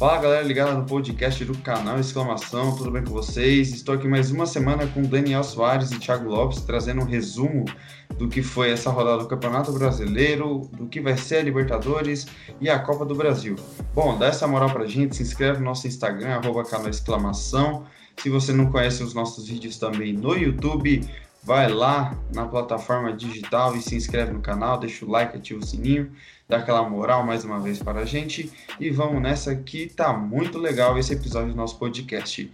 [0.00, 3.70] Fala galera ligada no podcast do canal Exclamação, tudo bem com vocês?
[3.70, 7.66] Estou aqui mais uma semana com Daniel Soares e Thiago Lopes trazendo um resumo
[8.16, 12.26] do que foi essa rodada do Campeonato Brasileiro, do que vai ser a Libertadores
[12.62, 13.56] e a Copa do Brasil.
[13.94, 17.84] Bom, dá essa moral pra gente, se inscreve no nosso Instagram, arroba canal Exclamação.
[18.16, 21.06] Se você não conhece os nossos vídeos também no YouTube,
[21.42, 25.66] vai lá na plataforma digital e se inscreve no canal, deixa o like, ativa o
[25.66, 26.12] sininho,
[26.48, 30.58] dá aquela moral mais uma vez para a gente e vamos nessa que tá muito
[30.58, 32.50] legal esse episódio do nosso podcast.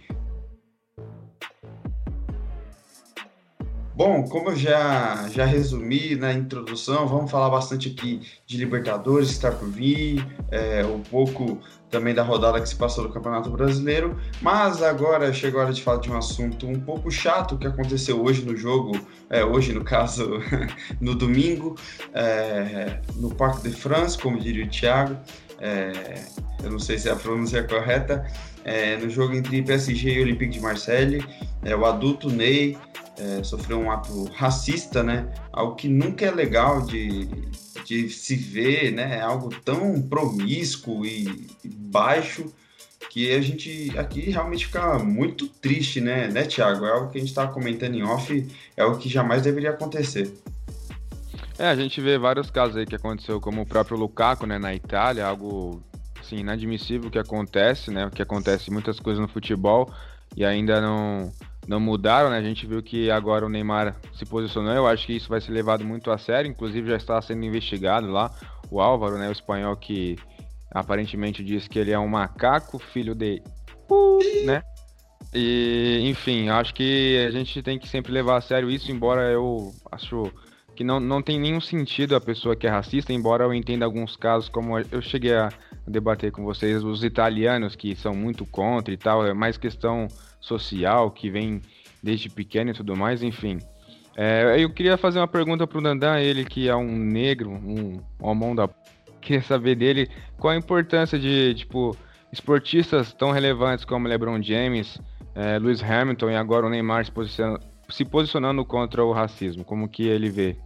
[3.97, 9.33] Bom, como eu já, já resumi na introdução, vamos falar bastante aqui de Libertadores que
[9.33, 11.57] está por vir, é, um pouco
[11.89, 15.81] também da rodada que se passou do Campeonato Brasileiro, mas agora chegou a hora de
[15.81, 18.91] falar de um assunto um pouco chato que aconteceu hoje no jogo,
[19.31, 20.29] é, hoje no caso,
[21.01, 21.75] no domingo,
[22.13, 25.17] é, no Parque de France, como diria o Thiago,
[25.59, 26.23] é,
[26.63, 28.27] eu não sei se a pronúncia é correta,
[28.67, 31.23] é, no jogo entre PSG e Olympique de Marseille,
[31.63, 32.77] é, o adulto Ney
[33.17, 35.33] é, sofreu um ato racista, né?
[35.51, 37.25] Algo que nunca é legal de,
[37.85, 39.17] de se ver, né?
[39.17, 42.53] É algo tão promíscuo e, baixo
[43.09, 46.85] que a gente aqui realmente fica muito triste, né, né, Thiago?
[46.85, 48.45] É algo que a gente estava comentando em off,
[48.75, 50.31] é algo que jamais deveria acontecer.
[51.57, 54.75] É, a gente vê vários casos aí que aconteceu, como o próprio Lukaku, né, na
[54.75, 55.81] Itália, algo
[56.27, 59.91] assim, inadmissível que acontece, né, que acontece muitas coisas no futebol
[60.35, 61.31] e ainda não
[61.67, 62.37] não mudaram, né?
[62.37, 64.71] A gente viu que agora o Neymar se posicionou.
[64.71, 66.49] Eu acho que isso vai ser levado muito a sério.
[66.49, 68.31] Inclusive já está sendo investigado lá
[68.71, 69.27] o Álvaro, né?
[69.27, 70.17] O espanhol que
[70.71, 73.41] aparentemente diz que ele é um macaco, filho de,
[74.45, 74.63] né?
[75.33, 78.89] E enfim, acho que a gente tem que sempre levar a sério isso.
[78.89, 80.31] Embora eu acho
[80.73, 84.15] que não, não tem nenhum sentido a pessoa que é racista, embora eu entenda alguns
[84.15, 85.49] casos, como eu cheguei a
[85.87, 90.07] debater com vocês, os italianos que são muito contra e tal, é mais questão
[90.39, 91.61] social que vem
[92.03, 93.59] desde pequeno e tudo mais, enfim.
[94.15, 98.55] É, eu queria fazer uma pergunta pro Dandan, ele que é um negro, um homão
[98.55, 98.67] da.
[99.21, 101.95] Queria saber dele qual a importância de, tipo,
[102.31, 104.99] esportistas tão relevantes como LeBron James,
[105.35, 107.59] é, Lewis Hamilton e agora o Neymar se posicionando,
[107.89, 109.63] se posicionando contra o racismo.
[109.63, 110.57] Como que ele vê?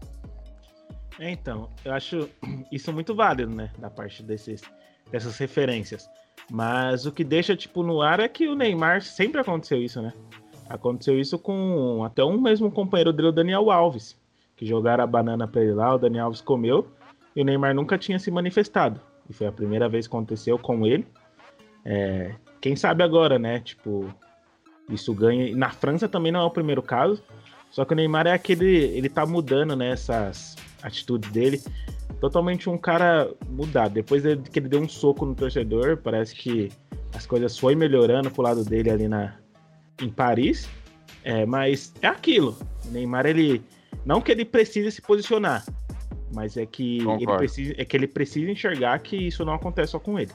[1.21, 2.27] É, então, eu acho
[2.71, 4.63] isso muito válido, né, da parte desses,
[5.11, 6.09] dessas referências.
[6.49, 10.11] Mas o que deixa, tipo, no ar é que o Neymar sempre aconteceu isso, né?
[10.67, 14.19] Aconteceu isso com até um mesmo companheiro dele, o Daniel Alves,
[14.55, 16.87] que jogaram a banana pra ele lá, o Daniel Alves comeu,
[17.35, 18.99] e o Neymar nunca tinha se manifestado.
[19.29, 21.05] E foi a primeira vez que aconteceu com ele.
[21.85, 23.59] É, quem sabe agora, né?
[23.59, 24.11] Tipo,
[24.89, 25.55] isso ganha.
[25.55, 27.23] Na França também não é o primeiro caso.
[27.71, 28.65] Só que o Neymar é aquele.
[28.67, 29.91] Ele tá mudando, né?
[29.91, 31.61] Essas atitudes dele
[32.21, 33.93] totalmente um cara mudado.
[33.93, 36.71] Depois que ele deu um soco no torcedor, parece que
[37.13, 39.33] as coisas foi melhorando pro lado dele ali na,
[39.99, 40.69] em Paris.
[41.23, 42.55] É, mas é aquilo.
[42.85, 43.63] O Neymar, ele.
[44.05, 45.63] Não que ele precise se posicionar,
[46.33, 49.99] mas é que, ele precisa, é que ele precisa enxergar que isso não acontece só
[49.99, 50.31] com ele.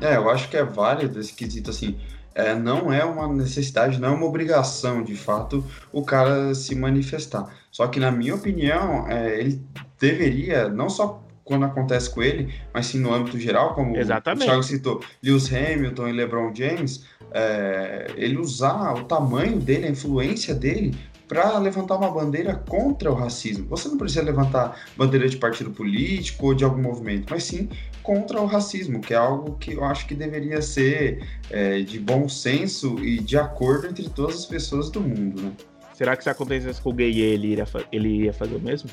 [0.00, 1.98] É, eu acho que é válido esse quesito assim.
[2.36, 7.48] É, não é uma necessidade, não é uma obrigação, de fato, o cara se manifestar.
[7.70, 9.58] Só que, na minha opinião, é, ele
[9.98, 14.42] deveria, não só quando acontece com ele, mas sim no âmbito geral, como Exatamente.
[14.42, 19.90] o Thiago citou, Lewis Hamilton e LeBron James, é, ele usar o tamanho dele, a
[19.90, 20.94] influência dele
[21.28, 23.66] para levantar uma bandeira contra o racismo.
[23.68, 27.68] Você não precisa levantar bandeira de partido político ou de algum movimento, mas sim
[28.06, 32.28] contra o racismo, que é algo que eu acho que deveria ser é, de bom
[32.28, 35.42] senso e de acordo entre todas as pessoas do mundo.
[35.42, 35.52] Né?
[35.92, 38.88] Será que se acontecesse com o gay ele iria, ele iria fazer o mesmo?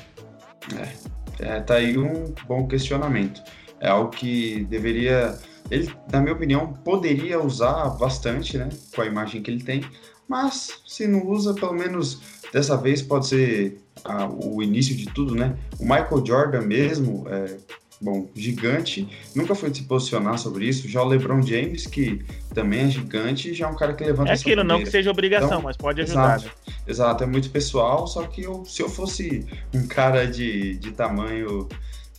[0.76, 0.88] É,
[1.38, 3.40] é, tá aí um bom questionamento.
[3.78, 5.38] É algo que deveria,
[5.70, 9.84] ele, na minha opinião, poderia usar bastante, né, com a imagem que ele tem,
[10.26, 12.20] mas se não usa, pelo menos
[12.52, 15.56] dessa vez pode ser ah, o início de tudo, né?
[15.78, 17.58] O Michael Jordan mesmo, é,
[18.00, 20.88] bom, gigante, nunca foi se posicionar sobre isso.
[20.88, 24.34] Já o LeBron James, que também é gigante, já é um cara que levanta É
[24.34, 26.36] aquilo, não que seja obrigação, então, mas pode ajudar.
[26.36, 26.74] Exato, né?
[26.86, 31.68] exato, é muito pessoal, só que eu, se eu fosse um cara de, de tamanho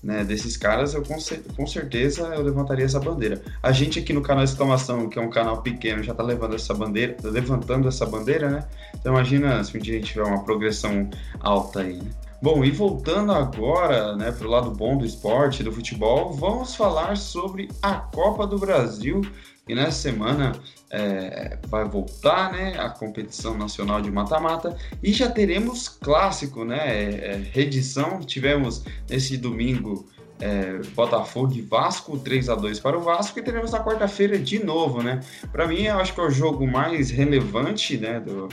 [0.06, 1.18] né, desses caras, eu com,
[1.56, 3.42] com, certeza eu levantaria essa bandeira.
[3.62, 6.76] A gente aqui no canal Exclamação, que é um canal pequeno, já tá levando essa
[6.76, 8.68] bandeira, levantando essa bandeira, né?
[8.94, 12.12] Então imagina se um dia a gente tiver uma progressão alta aí, né?
[12.46, 17.18] Bom, e voltando agora né, para o lado bom do esporte, do futebol, vamos falar
[17.18, 19.22] sobre a Copa do Brasil,
[19.66, 20.52] que nessa semana
[20.92, 26.78] é, vai voltar né, a competição nacional de mata-mata e já teremos clássico, né?
[26.78, 28.20] É, redição.
[28.20, 30.08] Tivemos nesse domingo
[30.40, 34.64] é, Botafogo e Vasco, 3 a 2 para o Vasco, e teremos na quarta-feira de
[34.64, 35.22] novo, né?
[35.52, 38.50] Para mim, eu acho que é o jogo mais relevante, né, do,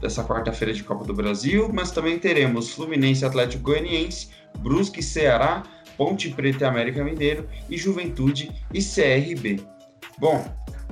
[0.00, 4.28] dessa quarta-feira de Copa do Brasil, mas também teremos Fluminense Atlético Goianiense,
[4.58, 5.62] Brusque Ceará,
[5.96, 9.60] Ponte Preta e América Mineiro e Juventude e CRB.
[10.18, 10.44] Bom,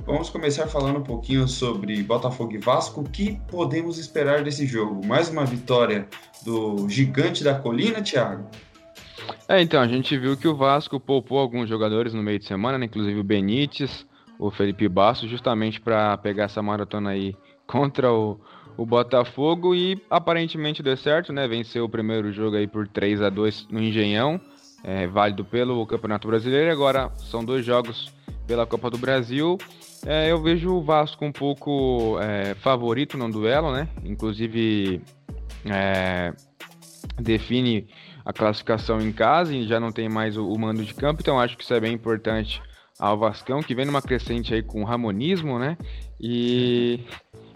[0.05, 3.01] vamos começar falando um pouquinho sobre Botafogo e Vasco.
[3.01, 5.05] O que podemos esperar desse jogo?
[5.05, 6.07] Mais uma vitória
[6.43, 8.49] do gigante da colina, Thiago?
[9.47, 12.77] É, então, a gente viu que o Vasco poupou alguns jogadores no meio de semana,
[12.77, 12.85] né?
[12.85, 14.05] inclusive o Benítez,
[14.39, 17.35] o Felipe Basso, justamente para pegar essa maratona aí
[17.67, 18.39] contra o,
[18.75, 21.47] o Botafogo e aparentemente deu certo, né?
[21.47, 24.39] Venceu o primeiro jogo aí por 3 a 2 no Engenhão,
[24.83, 26.71] é, válido pelo Campeonato Brasileiro.
[26.71, 28.11] Agora são dois jogos
[28.47, 29.57] pela Copa do Brasil.
[30.05, 33.87] É, eu vejo o Vasco um pouco é, favorito no duelo, né?
[34.03, 35.01] Inclusive
[35.65, 36.33] é,
[37.19, 37.87] define
[38.25, 41.39] a classificação em casa e já não tem mais o, o, mando de campo, então
[41.39, 42.61] acho que isso é bem importante
[42.97, 45.77] ao Vascão, que vem numa crescente aí com ramonismo, né?
[46.19, 47.01] E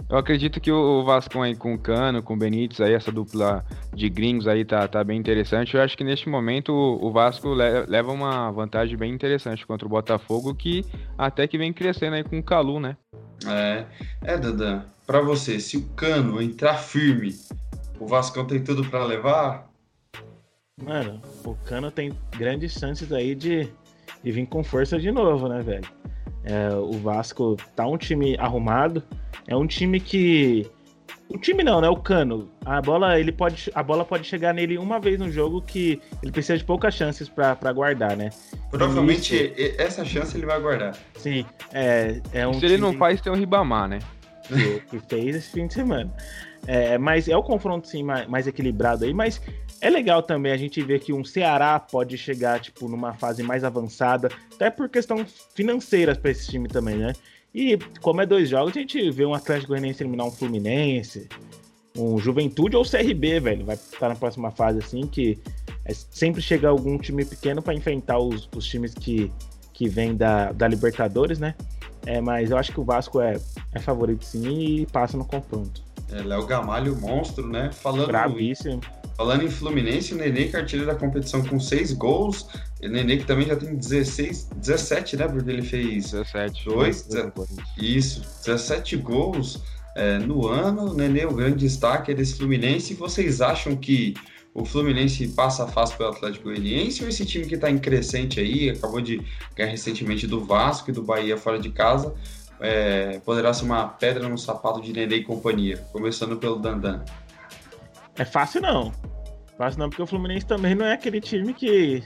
[0.09, 3.63] eu acredito que o Vascão aí com o Cano, com o Benítez, aí, essa dupla
[3.93, 5.75] de gringos aí tá, tá bem interessante.
[5.75, 10.53] Eu acho que neste momento o Vasco leva uma vantagem bem interessante contra o Botafogo,
[10.53, 10.83] que
[11.17, 12.97] até que vem crescendo aí com o Calu, né?
[13.47, 13.85] É,
[14.23, 17.33] é Dandan, pra você, se o Cano entrar firme,
[17.99, 19.68] o Vascão tem tudo para levar?
[20.83, 23.69] Mano, o Cano tem grandes chances aí de,
[24.23, 25.87] de vir com força de novo, né, velho?
[26.43, 29.03] É, o Vasco tá um time arrumado,
[29.47, 30.69] é um time que.
[31.27, 31.89] O time não, né?
[31.89, 32.49] O Cano.
[32.65, 36.31] A bola, ele pode, a bola pode chegar nele uma vez no jogo que ele
[36.31, 38.31] precisa de poucas chances para guardar, né?
[38.71, 40.95] Provavelmente Isso, essa chance ele vai guardar.
[41.15, 42.53] Sim, é, é um.
[42.53, 42.73] Se time...
[42.73, 43.99] ele não faz, tem o Ribamar, né?
[44.47, 46.11] Que, que fez esse fim de semana.
[46.65, 49.41] É, mas é o confronto sim mais, mais equilibrado aí, mas
[49.81, 53.63] é legal também a gente ver que um Ceará pode chegar, tipo, numa fase mais
[53.63, 57.13] avançada, até por questão financeiras para esse time também, né?
[57.53, 61.27] E como é dois jogos, a gente vê um Atlético Goianiense eliminar um Fluminense,
[61.97, 63.65] um Juventude ou CRB, velho.
[63.65, 65.39] Vai estar na próxima fase, assim, que
[65.85, 69.31] é sempre chega algum time pequeno para enfrentar os, os, times que,
[69.73, 71.55] que vêm da, da Libertadores, né?
[72.05, 73.39] É, mas eu acho que o Vasco é,
[73.73, 75.81] é favorito sim e passa no confronto.
[76.11, 77.71] É, Léo Gamalho, monstro, né?
[77.71, 78.81] Falando Bravíssimo.
[79.19, 82.47] Falando em Fluminense, o Nenê que é artilheiro da competição com seis gols.
[82.81, 85.27] O Nenê que também já tem 16, 17, né?
[85.27, 87.05] Porque ele fez 17, dois,
[87.77, 89.61] isso, 17 gols
[89.93, 90.91] é, no ano.
[90.91, 92.93] O Nenê, o grande destaque é desse Fluminense.
[92.93, 94.13] Vocês acham que
[94.53, 98.69] o Fluminense passa fácil pelo Atlético Goianiense ou esse time que está em crescente aí,
[98.69, 99.21] acabou de
[99.53, 102.15] ganhar recentemente do Vasco e do Bahia fora de casa,
[102.61, 107.03] é, poderá ser uma pedra no sapato de Nenê e companhia, começando pelo Dandan?
[108.19, 108.91] É fácil não.
[109.57, 112.03] Fácil não, porque o Fluminense também não é aquele time que,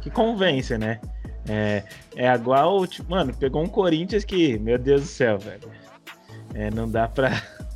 [0.00, 1.00] que convence, né?
[1.48, 1.82] É,
[2.14, 5.70] é igual, tipo, mano, pegou um Corinthians que, meu Deus do céu, velho.
[6.54, 7.30] É, não dá pra.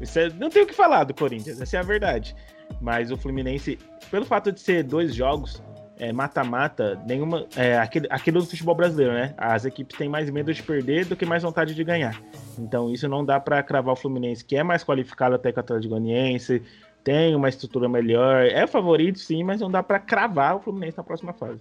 [0.00, 2.32] É, não tem o que falar do Corinthians, essa é a verdade.
[2.80, 3.80] Mas o Fluminense,
[4.12, 5.60] pelo fato de ser dois jogos,
[5.98, 7.46] é, mata-mata, é, nenhuma.
[7.56, 9.34] É, aquele, aquele do futebol brasileiro, né?
[9.36, 12.20] As equipes têm mais medo de perder do que mais vontade de ganhar.
[12.56, 15.60] Então isso não dá para cravar o Fluminense, que é mais qualificado até que o
[15.60, 16.62] Atlético Goianiense,
[17.08, 21.02] tem uma estrutura melhor, é favorito sim, mas não dá para cravar o Fluminense na
[21.02, 21.58] próxima fase.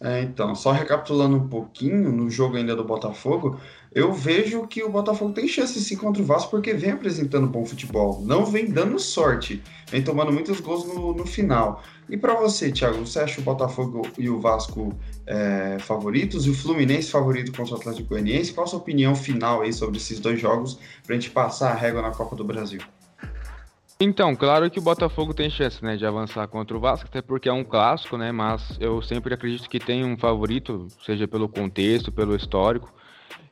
[0.00, 3.56] É, então, só recapitulando um pouquinho no jogo ainda do Botafogo,
[3.94, 7.64] eu vejo que o Botafogo tem chance sim contra o Vasco porque vem apresentando bom
[7.64, 11.80] futebol, não vem dando sorte, vem tomando muitos gols no, no final.
[12.08, 14.92] E para você, Thiago, você acha o Botafogo e o Vasco
[15.24, 18.52] é, favoritos e o Fluminense favorito contra o Atlético Goianiense?
[18.52, 21.74] Qual a sua opinião final aí sobre esses dois jogos para a gente passar a
[21.74, 22.80] régua na Copa do Brasil?
[24.00, 27.48] Então, claro que o Botafogo tem chance, né, de avançar contra o Vasco, até porque
[27.48, 32.12] é um clássico, né, mas eu sempre acredito que tem um favorito, seja pelo contexto,
[32.12, 32.94] pelo histórico,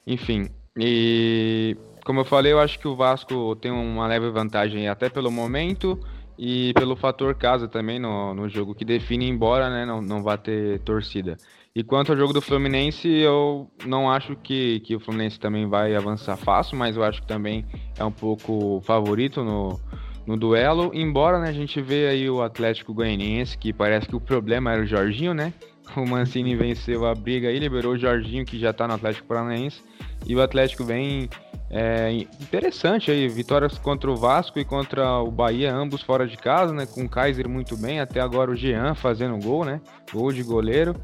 [0.06, 0.48] enfim.
[0.78, 5.32] E como eu falei, eu acho que o Vasco tem uma leve vantagem até pelo
[5.32, 5.98] momento
[6.38, 10.36] e pelo fator casa também no, no jogo que define, embora né, não, não vá
[10.36, 11.36] ter torcida.
[11.74, 15.96] E quanto ao jogo do Fluminense, eu não acho que, que o Fluminense também vai
[15.96, 17.66] avançar fácil, mas eu acho que também
[17.98, 19.80] é um pouco favorito no,
[20.26, 24.20] no duelo, embora né, a gente vê aí o Atlético Goianiense, que parece que o
[24.20, 25.52] problema era o Jorginho, né?
[25.94, 29.82] o Mancini venceu a briga aí, liberou o Jorginho, que já tá no Atlético Paranaense.
[30.26, 31.28] E o Atlético vem
[31.70, 36.72] é, interessante aí, vitórias contra o Vasco e contra o Bahia, ambos fora de casa,
[36.72, 36.86] né?
[36.86, 39.80] Com o Kaiser muito bem, até agora o Jean fazendo gol, né?
[40.12, 40.96] Gol de goleiro.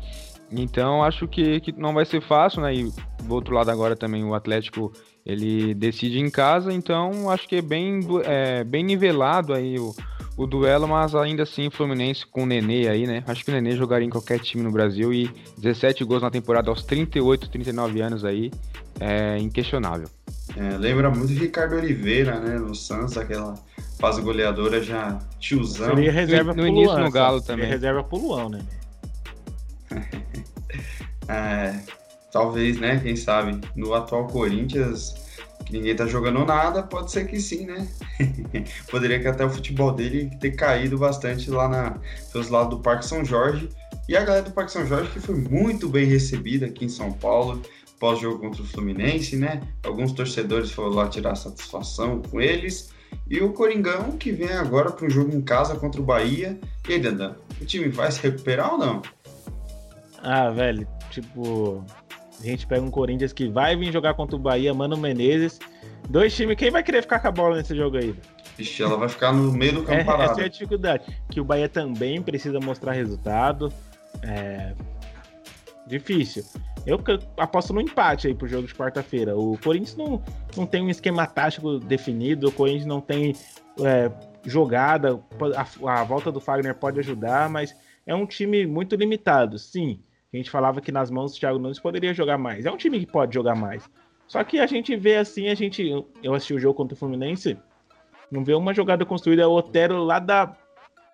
[0.51, 2.75] Então acho que, que não vai ser fácil, né?
[2.75, 4.93] E do outro lado agora também o Atlético
[5.25, 9.95] ele decide em casa, então acho que é bem, é, bem nivelado aí o,
[10.37, 13.23] o duelo, mas ainda assim Fluminense com o Nenê aí, né?
[13.27, 16.71] Acho que o Nenê jogaria em qualquer time no Brasil e 17 gols na temporada
[16.71, 18.51] aos 38, 39 anos aí,
[18.99, 20.09] é inquestionável.
[20.57, 22.59] É, lembra muito de Ricardo Oliveira, né?
[22.59, 23.55] No Santos, aquela
[23.99, 25.95] fase goleadora já tiozão.
[25.95, 27.69] Seria reserva no, no início no Galo também.
[27.69, 28.61] reserva pro Luan, né?
[31.29, 31.81] é,
[32.33, 32.99] talvez, né?
[33.01, 35.15] Quem sabe, no atual Corinthians,
[35.65, 37.87] que ninguém tá jogando nada, pode ser que sim, né?
[38.91, 41.99] Poderia que até o futebol dele ter caído bastante lá na,
[42.33, 43.69] pelos lados do Parque São Jorge.
[44.09, 47.13] E a galera do Parque São Jorge que foi muito bem recebida aqui em São
[47.13, 47.63] Paulo,
[48.01, 49.63] pós-jogo contra o Fluminense, né?
[49.85, 52.91] Alguns torcedores foram lá tirar satisfação com eles.
[53.29, 56.59] E o Coringão que vem agora para um jogo em casa contra o Bahia.
[56.89, 59.03] E aí, Dandan, o time vai se recuperar ou não?
[60.23, 61.85] Ah, velho, tipo,
[62.43, 65.61] a gente pega um Corinthians que vai vir jogar contra o Bahia, Mano Menezes.
[66.09, 68.15] Dois times, quem vai querer ficar com a bola nesse jogo aí?
[68.59, 70.33] Ixi, ela vai ficar no meio do campo é, parado.
[70.33, 71.05] Essa é a dificuldade.
[71.31, 73.73] Que o Bahia também precisa mostrar resultado.
[74.23, 74.75] É...
[75.87, 76.45] Difícil.
[76.87, 77.01] Eu
[77.37, 79.37] aposto no empate aí pro jogo de quarta-feira.
[79.37, 80.23] O Corinthians não,
[80.57, 83.35] não tem um esquema tático definido, o Corinthians não tem
[83.81, 84.11] é,
[84.45, 85.21] jogada.
[85.57, 87.75] A, a volta do Fagner pode ajudar, mas
[88.07, 89.59] é um time muito limitado.
[89.59, 90.01] Sim,
[90.33, 92.65] a gente falava que nas mãos do Thiago Nunes poderia jogar mais.
[92.65, 93.89] É um time que pode jogar mais.
[94.27, 96.05] Só que a gente vê assim, a gente.
[96.23, 97.59] Eu assisti o jogo contra o Fluminense,
[98.31, 99.43] não vê uma jogada construída.
[99.43, 100.57] É o Otero lá da,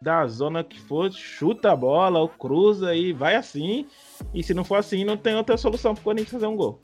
[0.00, 3.86] da zona que for, chuta a bola, ou cruza e vai assim.
[4.32, 6.80] E se não for assim, não tem outra solução para o Corinthians fazer um gol.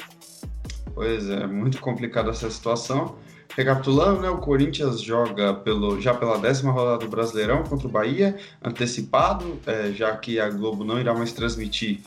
[0.93, 3.17] Pois é, muito complicada essa situação.
[3.57, 8.37] Recapitulando, né, o Corinthians joga pelo, já pela décima rodada do Brasileirão contra o Bahia,
[8.61, 12.01] antecipado, é, já que a Globo não irá mais transmitir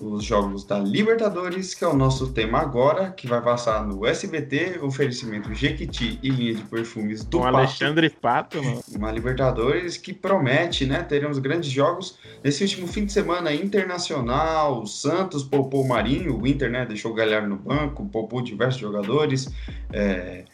[0.00, 4.80] os jogos da Libertadores, que é o nosso tema agora, que vai passar no SBT,
[4.82, 7.56] oferecimento Jequiti e linha de perfumes do Com Pato.
[7.56, 8.80] Alexandre Pato, mano.
[8.94, 11.02] Uma Libertadores que promete, né?
[11.02, 14.82] Teremos grandes jogos nesse último fim de semana internacional.
[14.82, 16.84] O Santos poupou o Marinho, o Inter, né?
[16.84, 19.48] Deixou o Galhardo no banco, poupou diversos jogadores.
[19.92, 20.44] É...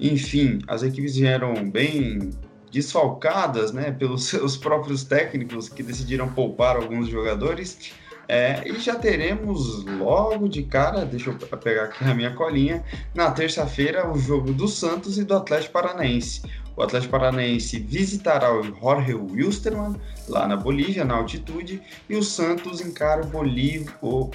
[0.00, 2.30] Enfim, as equipes vieram bem
[2.72, 3.90] desfalcadas, né?
[3.90, 7.92] Pelos seus próprios técnicos que decidiram poupar alguns jogadores.
[8.28, 13.30] É, e já teremos logo de cara, deixa eu pegar aqui a minha colinha, na
[13.30, 16.42] terça-feira o jogo do Santos e do Atlético Paranaense.
[16.76, 19.96] O Atlético Paranaense visitará o Jorge Wilstermann,
[20.28, 24.30] lá na Bolívia, na altitude, e o Santos encara o Bolívia, o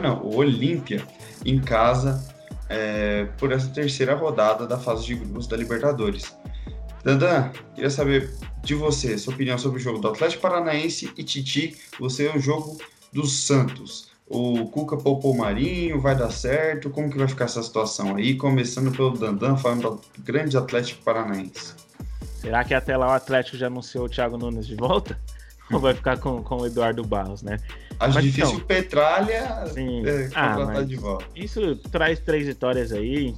[0.00, 1.04] não, o Olímpia,
[1.44, 2.24] em casa,
[2.68, 6.36] é, por essa terceira rodada da fase de grupos da Libertadores.
[7.02, 8.32] Dandan, queria saber
[8.62, 12.38] de você, sua opinião sobre o jogo do Atlético Paranaense e Titi, você é o
[12.38, 12.76] jogo
[13.12, 14.10] do Santos.
[14.28, 16.90] O Cuca poupou o Marinho, vai dar certo?
[16.90, 18.34] Como que vai ficar essa situação aí?
[18.34, 21.74] Começando pelo Dandan, falando do grande Atlético Paranaense.
[22.40, 25.18] Será que até lá o Atlético já anunciou o Thiago Nunes de volta?
[25.72, 27.58] Ou vai ficar com, com o Eduardo Barros, né?
[27.98, 30.06] Acho mas, difícil então, Petralha sim.
[30.06, 31.24] É, ah, de volta.
[31.34, 33.34] Isso traz três vitórias aí,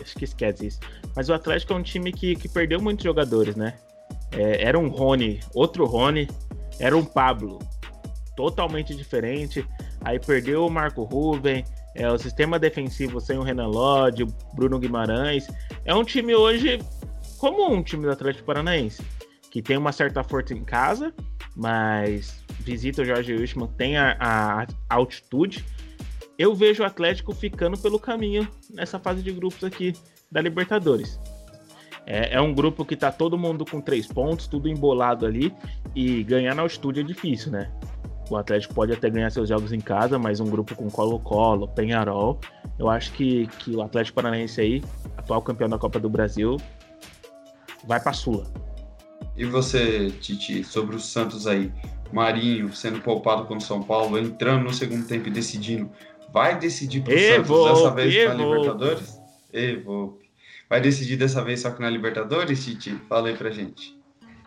[0.00, 0.80] acho que esquece isso.
[1.14, 3.74] Mas o Atlético é um time que, que perdeu muitos jogadores, né?
[4.32, 6.28] É, era um Rony, outro Rony,
[6.80, 7.58] era um Pablo,
[8.38, 9.66] totalmente diferente.
[10.00, 11.64] Aí perdeu o Marco Ruben,
[11.96, 15.48] é, o sistema defensivo sem o Renan Lodge, o Bruno Guimarães.
[15.84, 16.78] É um time hoje
[17.36, 19.02] como um time do Atlético Paranaense,
[19.50, 21.12] que tem uma certa força em casa,
[21.56, 25.64] mas visita o Jorge Wilson, tem a, a, altitude.
[26.38, 29.92] Eu vejo o Atlético ficando pelo caminho nessa fase de grupos aqui
[30.30, 31.18] da Libertadores.
[32.06, 35.52] É, é, um grupo que tá todo mundo com três pontos, tudo embolado ali,
[35.92, 37.70] e ganhar na altitude é difícil, né?
[38.30, 42.38] O Atlético pode até ganhar seus jogos em casa, mas um grupo com Colo-Colo, Penharol,
[42.78, 44.82] eu acho que, que o Atlético Paranaense aí,
[45.16, 46.58] atual campeão da Copa do Brasil,
[47.86, 48.46] vai para Sula.
[49.36, 51.72] E você, Titi, sobre o Santos aí,
[52.12, 55.90] Marinho sendo poupado com o São Paulo, entrando no segundo tempo e decidindo,
[56.32, 59.20] vai decidir pro Santos dessa vez na Libertadores?
[59.52, 60.28] Evoque.
[60.68, 62.90] Vai decidir dessa vez só que na Libertadores, Titi?
[63.08, 63.97] Fala aí pra gente.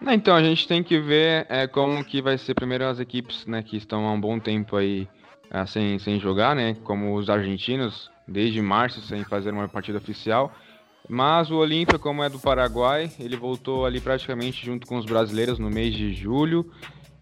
[0.08, 3.62] Então, a gente tem que ver é, como que vai ser primeiro as equipes né,
[3.62, 5.08] que estão há um bom tempo aí
[5.52, 6.76] é, sem, sem jogar, né?
[6.84, 10.52] Como os argentinos, desde março sem fazer uma partida oficial.
[11.08, 15.60] Mas o Olímpia, como é do Paraguai, ele voltou ali praticamente junto com os brasileiros
[15.60, 16.72] no mês de julho.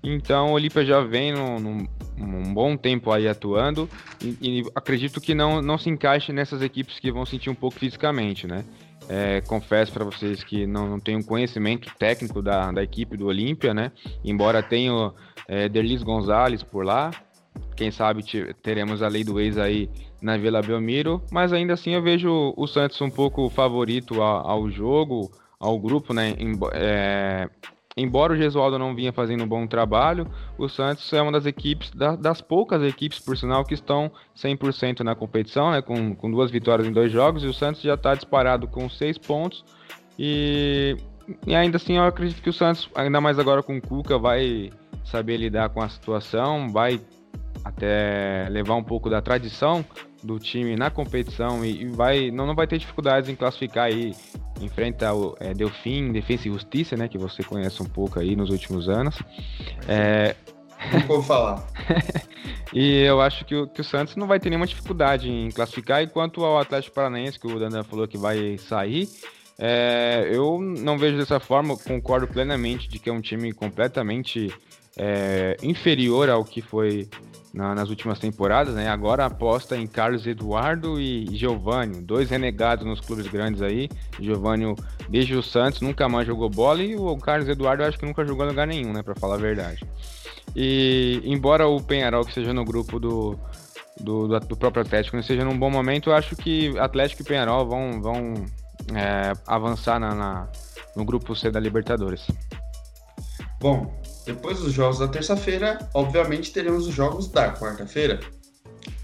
[0.03, 3.89] Então o Olímpia já vem num, num, um bom tempo aí atuando
[4.23, 7.77] e, e, acredito que não, não se encaixe nessas equipes que vão sentir um pouco
[7.77, 8.63] fisicamente, né?
[9.11, 13.73] É, confesso para vocês que não, não tenho conhecimento técnico da, da equipe do Olímpia,
[13.73, 13.91] né?
[14.23, 15.11] Embora tenha
[15.47, 17.09] é, Derlis Gonzalez por lá,
[17.75, 18.23] quem sabe
[18.61, 19.89] teremos a lei do ex aí
[20.21, 24.69] na Vila Belmiro, mas ainda assim eu vejo o Santos um pouco favorito ao, ao
[24.69, 26.35] jogo, ao grupo, né?
[26.73, 27.49] É,
[27.97, 30.27] embora o Gesualdo não vinha fazendo um bom trabalho,
[30.57, 35.15] o Santos é uma das equipes, das poucas equipes, por sinal, que estão 100% na
[35.15, 38.67] competição, né, com, com duas vitórias em dois jogos, e o Santos já está disparado
[38.67, 39.63] com seis pontos.
[40.17, 40.97] E,
[41.45, 44.71] e ainda assim, eu acredito que o Santos, ainda mais agora com o Cuca, vai
[45.03, 46.99] saber lidar com a situação, vai
[47.63, 49.83] até levar um pouco da tradição
[50.23, 54.13] do time na competição e, e vai não, não vai ter dificuldades em classificar aí
[54.61, 58.49] enfrenta o é, Delfim, Defesa e Justiça, né, que você conhece um pouco aí nos
[58.49, 59.17] últimos anos.
[59.87, 60.35] É...
[61.07, 61.65] Vou falar.
[62.73, 66.01] e eu acho que o, que o Santos não vai ter nenhuma dificuldade em classificar.
[66.01, 69.09] E quanto ao Atlético Paranaense, que o Dandan falou que vai sair,
[69.57, 71.75] é, eu não vejo dessa forma.
[71.77, 74.53] Concordo plenamente de que é um time completamente
[74.99, 77.07] é, inferior ao que foi
[77.53, 78.89] na, nas últimas temporadas, né?
[78.89, 83.89] Agora aposta em Carlos Eduardo e Giovanni, dois renegados nos clubes grandes aí.
[84.19, 84.75] Giovanni,
[85.07, 88.45] desde o Santos, nunca mais jogou bola e o Carlos Eduardo acho que nunca jogou
[88.45, 89.01] em lugar nenhum, né?
[89.01, 89.83] Para falar a verdade.
[90.53, 93.39] E embora o Penharol que seja no grupo do,
[93.99, 97.65] do, do, próprio Atlético não seja num bom momento, eu acho que Atlético e Penharol
[97.65, 98.33] vão, vão
[98.93, 100.49] é, avançar na, na,
[100.95, 102.27] no grupo C da Libertadores.
[103.59, 103.98] Bom,
[104.29, 108.19] depois dos jogos da terça-feira, obviamente teremos os jogos da quarta-feira.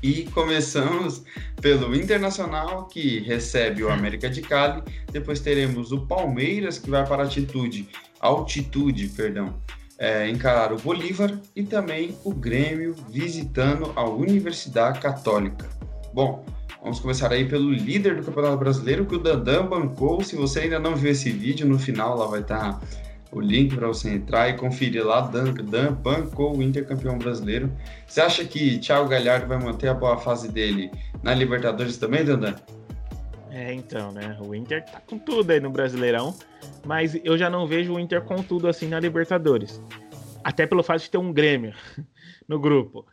[0.04, 1.24] E começamos
[1.60, 4.84] pelo Internacional, que recebe o América de Cali.
[5.12, 7.90] Depois teremos o Palmeiras, que vai para altitude,
[8.20, 9.56] altitude, perdão,
[9.98, 11.36] é, encarar o Bolívar.
[11.56, 15.68] E também o Grêmio visitando a Universidade Católica.
[16.14, 16.46] Bom,
[16.84, 20.24] vamos começar aí pelo líder do Campeonato Brasileiro, que o Dandan bancou.
[20.24, 22.80] Se você ainda não viu esse vídeo, no final lá vai estar
[23.36, 25.22] o link para você entrar e conferir lá.
[25.22, 27.72] Dan, Dan bancou o Inter campeão brasileiro.
[28.08, 30.90] Você acha que Thiago Galhardo vai manter a boa fase dele
[31.22, 32.56] na Libertadores também, Dandan?
[33.52, 34.38] É, então, né?
[34.42, 36.36] O Inter tá com tudo aí no Brasileirão,
[36.86, 39.82] mas eu já não vejo o Inter com tudo assim na Libertadores.
[40.44, 41.74] Até pelo fato de ter um Grêmio
[42.48, 43.06] no grupo.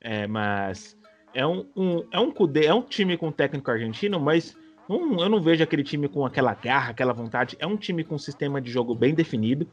[0.00, 0.96] É, mas
[1.34, 4.56] é um, um, é um é um time com técnico argentino, mas
[4.88, 7.56] um, eu não vejo aquele time com aquela garra, aquela vontade.
[7.58, 9.66] É um time com um sistema de jogo bem definido,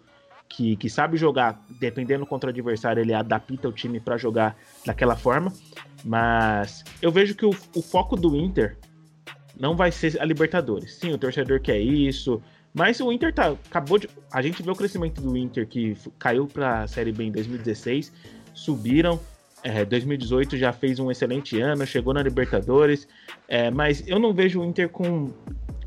[0.48, 5.16] que, que sabe jogar, dependendo contra o adversário, ele adapta o time para jogar daquela
[5.16, 5.52] forma.
[6.04, 8.78] Mas eu vejo que o, o foco do Inter
[9.60, 10.96] não vai ser a Libertadores.
[10.96, 12.42] Sim, o torcedor quer isso,
[12.74, 14.10] mas o Inter tá, acabou de.
[14.32, 18.12] A gente vê o crescimento do Inter que caiu para a Série B em 2016,
[18.54, 19.20] subiram,
[19.66, 23.08] é, 2018 já fez um excelente ano, chegou na Libertadores,
[23.48, 25.32] é, mas eu não vejo o Inter com,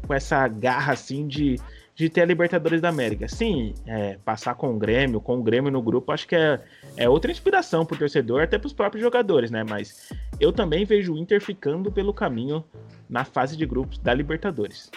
[0.05, 1.61] com essa garra assim de,
[1.95, 3.29] de ter a Libertadores da América.
[3.29, 6.61] Sim, é, passar com o Grêmio, com o Grêmio no grupo, acho que é,
[6.97, 9.63] é outra inspiração para o torcedor, até para os próprios jogadores, né?
[9.63, 10.11] Mas
[10.41, 12.65] eu também vejo o Inter ficando pelo caminho
[13.09, 14.91] na fase de grupos da Libertadores.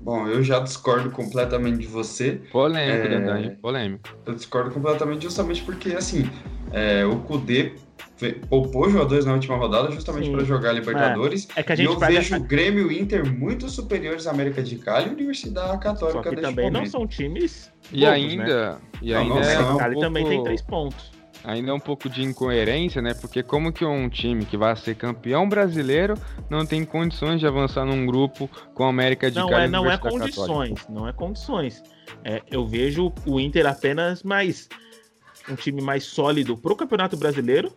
[0.00, 2.40] Bom, eu já discordo completamente de você.
[2.50, 3.08] Polêmico, é...
[3.08, 4.08] verdade, polêmico.
[4.24, 6.22] Eu discordo completamente justamente porque, assim,
[6.72, 7.74] é, o Kudê
[8.48, 11.48] poupou jogadores na última rodada justamente para jogar Libertadores.
[11.54, 12.36] É, é que a gente e eu vejo essa...
[12.36, 16.36] o Grêmio e Inter muito superiores à América de Cali e Universidade Católica Só que
[16.36, 16.82] também momento.
[16.82, 18.78] não são times e ainda né?
[19.00, 20.08] e ainda não, não é um Cali pouco...
[20.08, 21.18] também tem três pontos.
[21.44, 23.14] Ainda é um pouco de incoerência, né?
[23.14, 26.14] Porque como que um time que vai ser campeão brasileiro
[26.50, 29.64] não tem condições de avançar num grupo com a América de não Cali?
[29.64, 30.82] É, não é condições, Católica.
[30.88, 31.82] não é condições.
[32.24, 34.68] É, eu vejo o Inter apenas mais
[35.48, 37.72] um time mais sólido pro Campeonato Brasileiro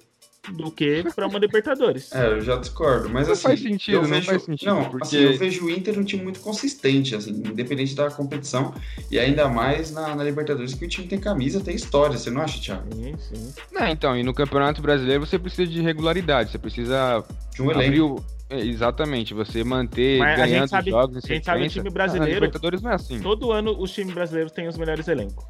[0.49, 2.11] do que para uma Libertadores.
[2.13, 5.03] É, eu já discordo, mas não assim, faz sentido, não vejo, faz sentido, não, porque...
[5.03, 8.73] assim, eu vejo o Inter um time muito consistente, assim, independente da competição
[9.09, 12.41] e ainda mais na, na, Libertadores que o time tem camisa, tem história, você não
[12.41, 12.87] acha, Thiago?
[12.95, 13.53] Sim, sim.
[13.71, 17.23] Não, então, e no Campeonato Brasileiro você precisa de regularidade, você precisa
[17.53, 18.15] de um elenco.
[18.15, 18.41] O...
[18.49, 21.53] É, exatamente, você manter Mas ganhando sabe, jogos em sequência.
[21.53, 22.31] A gente sabe o time brasileiro.
[22.31, 23.21] Ah, Libertadores não é assim.
[23.21, 25.45] Todo ano os times brasileiros têm os melhores elencos.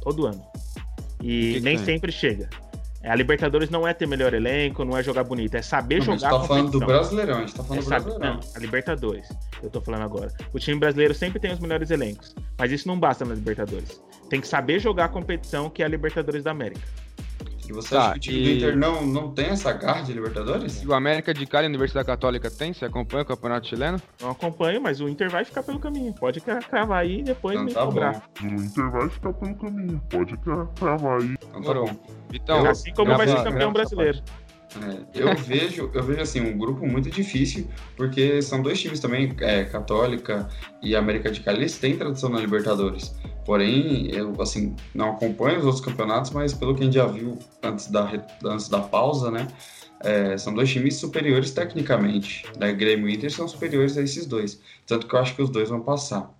[0.00, 0.42] Todo ano.
[1.22, 2.48] E que nem que sempre chega.
[3.06, 6.28] A Libertadores não é ter melhor elenco, não é jogar bonito, é saber não, jogar.
[6.28, 8.34] A gente tá falando do Brasileirão, a gente tá falando é do Brasileirão.
[8.34, 9.28] Não, a Libertadores,
[9.62, 10.32] eu tô falando agora.
[10.52, 14.02] O time brasileiro sempre tem os melhores elencos, mas isso não basta na Libertadores.
[14.28, 16.82] Tem que saber jogar a competição que é a Libertadores da América.
[17.68, 18.44] E você tá, acha que o time e...
[18.44, 20.82] do Inter não, não tem essa garra de Libertadores?
[20.82, 22.72] E o América de Cali, a Universidade Católica, tem?
[22.72, 24.00] Você acompanha o Campeonato Chileno?
[24.20, 26.14] Não acompanho, mas o Inter vai ficar pelo caminho.
[26.14, 28.12] Pode cravar aí e depois então, me tá cobrar.
[28.40, 28.46] Bom.
[28.46, 30.02] O Inter vai ficar pelo caminho.
[30.10, 31.36] Pode cravar aí.
[31.48, 31.96] Então tá bom.
[32.32, 34.22] Então, assim como vai ser campeão brasileiro.
[34.82, 39.34] É, eu vejo, eu vejo assim um grupo muito difícil, porque são dois times também,
[39.40, 40.48] é, Católica
[40.82, 43.14] e América de Cali, eles têm tradição na Libertadores.
[43.44, 47.38] Porém, eu assim não acompanho os outros campeonatos, mas pelo que a gente já viu
[47.62, 48.10] antes da
[48.44, 49.46] antes da pausa, né?
[50.00, 52.44] É, são dois times superiores tecnicamente.
[52.58, 54.60] Da Grêmio e Inter são superiores a esses dois.
[54.86, 56.30] Tanto que eu acho que os dois vão passar.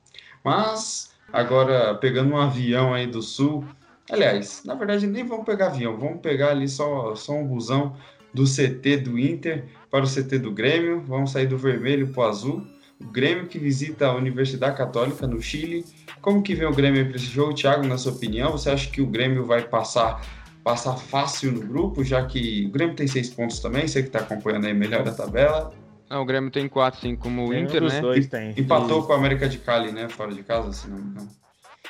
[0.45, 3.65] Mas, agora, pegando um avião aí do sul.
[4.11, 7.97] Aliás, na verdade, nem vamos pegar avião, vamos pegar ali só, só um busão
[8.33, 11.03] do CT do Inter para o CT do Grêmio.
[11.07, 12.67] Vamos sair do vermelho para o azul.
[13.01, 15.85] O Grêmio que visita a Universidade Católica no Chile.
[16.21, 17.87] Como que vem o Grêmio para esse jogo, Thiago?
[17.87, 20.23] Na sua opinião, você acha que o Grêmio vai passar
[20.63, 24.19] passar fácil no grupo, já que o Grêmio tem seis pontos também, você que está
[24.19, 25.73] acompanhando aí melhor a tabela.
[26.11, 28.01] Não, o Grêmio tem quatro, sim, como o Inter, né?
[28.01, 28.53] Dois tem.
[28.57, 29.07] Empatou e...
[29.07, 30.09] com a América de Cali, né?
[30.09, 31.29] Fora de casa, se não me engano.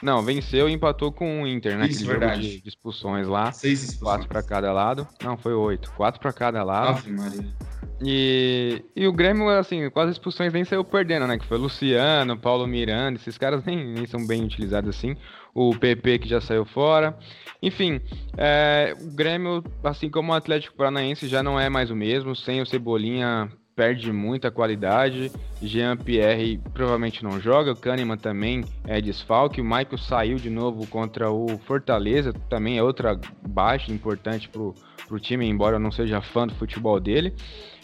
[0.02, 1.86] Não, venceu e empatou com o Inter, né?
[1.86, 2.42] Isso, verdade.
[2.42, 3.52] De, de, expulsões lá.
[3.52, 4.16] Seis expulsões.
[4.16, 5.06] Quatro para cada lado.
[5.22, 5.90] Não, foi oito.
[5.92, 6.98] Quatro para cada lado.
[6.98, 7.46] Ave Maria.
[8.02, 11.38] E, e o Grêmio, assim, com as expulsões nem saiu perdendo, né?
[11.38, 15.16] Que foi Luciano, Paulo Miranda, esses caras nem, nem são bem utilizados assim.
[15.54, 17.16] O PP que já saiu fora.
[17.62, 18.00] Enfim,
[18.36, 22.36] é, o Grêmio, assim como o Atlético Paranaense, já não é mais o mesmo.
[22.36, 25.30] Sem o Cebolinha perde muita qualidade.
[25.62, 27.72] Jean-Pierre provavelmente não joga.
[27.72, 29.60] O Kahneman também é desfalque.
[29.60, 32.32] O Michael saiu de novo contra o Fortaleza.
[32.48, 36.98] Também é outra baixa importante para o time, embora eu não seja fã do futebol
[36.98, 37.34] dele.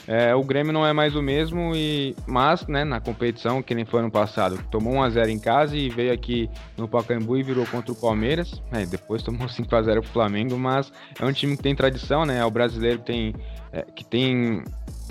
[0.07, 3.85] É, o Grêmio não é mais o mesmo, e mas né, na competição, que nem
[3.85, 7.93] foi ano passado, tomou 1x0 em casa e veio aqui no Pacaembu e virou contra
[7.93, 8.61] o Palmeiras.
[8.73, 12.45] É, depois tomou 5x0 pro Flamengo, mas é um time que tem tradição, né?
[12.45, 13.35] O brasileiro tem,
[13.73, 14.63] é, que tem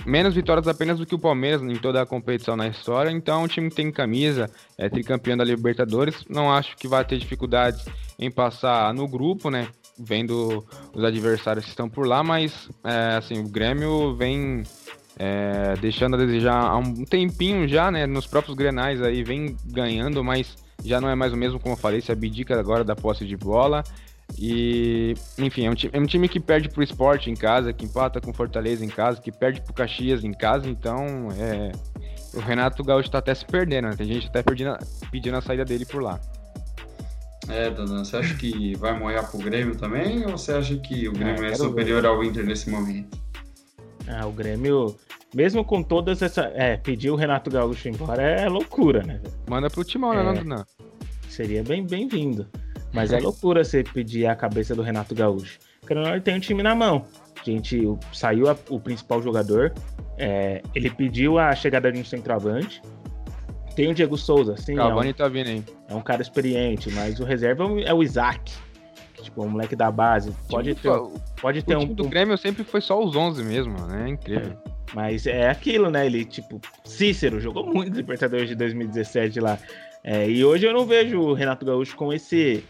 [0.05, 3.09] menos vitórias apenas do que o Palmeiras em toda a competição na história.
[3.11, 6.25] Então, é um time que tem camisa, é tricampeão da Libertadores.
[6.29, 7.85] Não acho que vai ter dificuldades
[8.19, 9.67] em passar no grupo, né?
[10.03, 14.63] Vendo os adversários que estão por lá, mas é, assim, o Grêmio vem
[15.17, 18.05] é, deixando a desejar há um tempinho já, né?
[18.07, 21.77] Nos próprios Grenais aí vem ganhando, mas já não é mais o mesmo, como eu
[21.77, 23.83] falei, se abdica agora da posse de bola.
[24.39, 27.85] E, enfim, é um, time, é um time que perde pro esporte em casa, que
[27.85, 31.71] empata com Fortaleza em casa, que perde pro Caxias em casa, então é,
[32.33, 33.95] o Renato Gaúcho tá até se perdendo, né?
[33.95, 34.75] Tem gente até pedindo,
[35.11, 36.19] pedindo a saída dele por lá.
[37.47, 41.11] É, Dona, você acha que vai moer pro Grêmio também ou você acha que o
[41.11, 42.07] Grêmio é, é superior ver.
[42.07, 43.17] ao Inter nesse momento?
[44.07, 44.95] Ah, o Grêmio,
[45.33, 46.51] mesmo com todas essas.
[46.53, 49.21] É, pedir o Renato Gaúcho embora é loucura, né?
[49.49, 50.65] Manda pro Timão, né, é, não?
[51.29, 52.47] Seria bem-vindo.
[52.93, 55.59] Mas é loucura você pedir a cabeça do Renato Gaúcho.
[55.79, 57.05] Porque ele tem um time na mão.
[57.39, 57.81] A gente
[58.13, 59.73] saiu a, o principal jogador.
[60.17, 62.81] É, ele pediu a chegada de um centroavante.
[63.75, 64.75] Tem o Diego Souza, sim.
[64.75, 65.63] Cavani é um, tá vindo aí.
[65.87, 68.51] É um cara experiente, mas o reserva é o Isaac.
[69.21, 70.33] Tipo, o moleque da base.
[70.49, 70.91] Pode ter,
[71.39, 71.93] pode ter o um.
[71.93, 74.05] do Grêmio sempre foi só os 11 mesmo, né?
[74.07, 74.57] É incrível.
[74.65, 74.71] É.
[74.93, 76.05] Mas é aquilo, né?
[76.05, 79.57] Ele, tipo, Cícero jogou muito Libertadores de 2017 lá.
[80.03, 82.63] É, e hoje eu não vejo o Renato Gaúcho com esse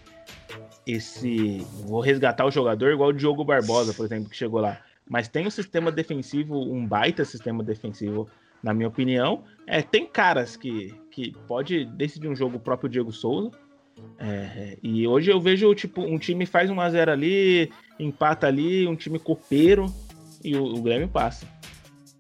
[0.86, 1.66] esse.
[1.86, 4.78] Vou resgatar o jogador igual o Diogo Barbosa, por exemplo, que chegou lá.
[5.10, 8.30] Mas tem um sistema defensivo, um baita sistema defensivo,
[8.63, 9.43] na minha opinião.
[9.67, 13.52] É, tem caras que, que pode decidir um jogo o próprio Diego Souza.
[14.19, 18.88] É, e hoje eu vejo tipo um time faz 1 a 0 ali, empata ali,
[18.88, 19.86] um time copeiro
[20.43, 21.45] e o, o Grêmio passa.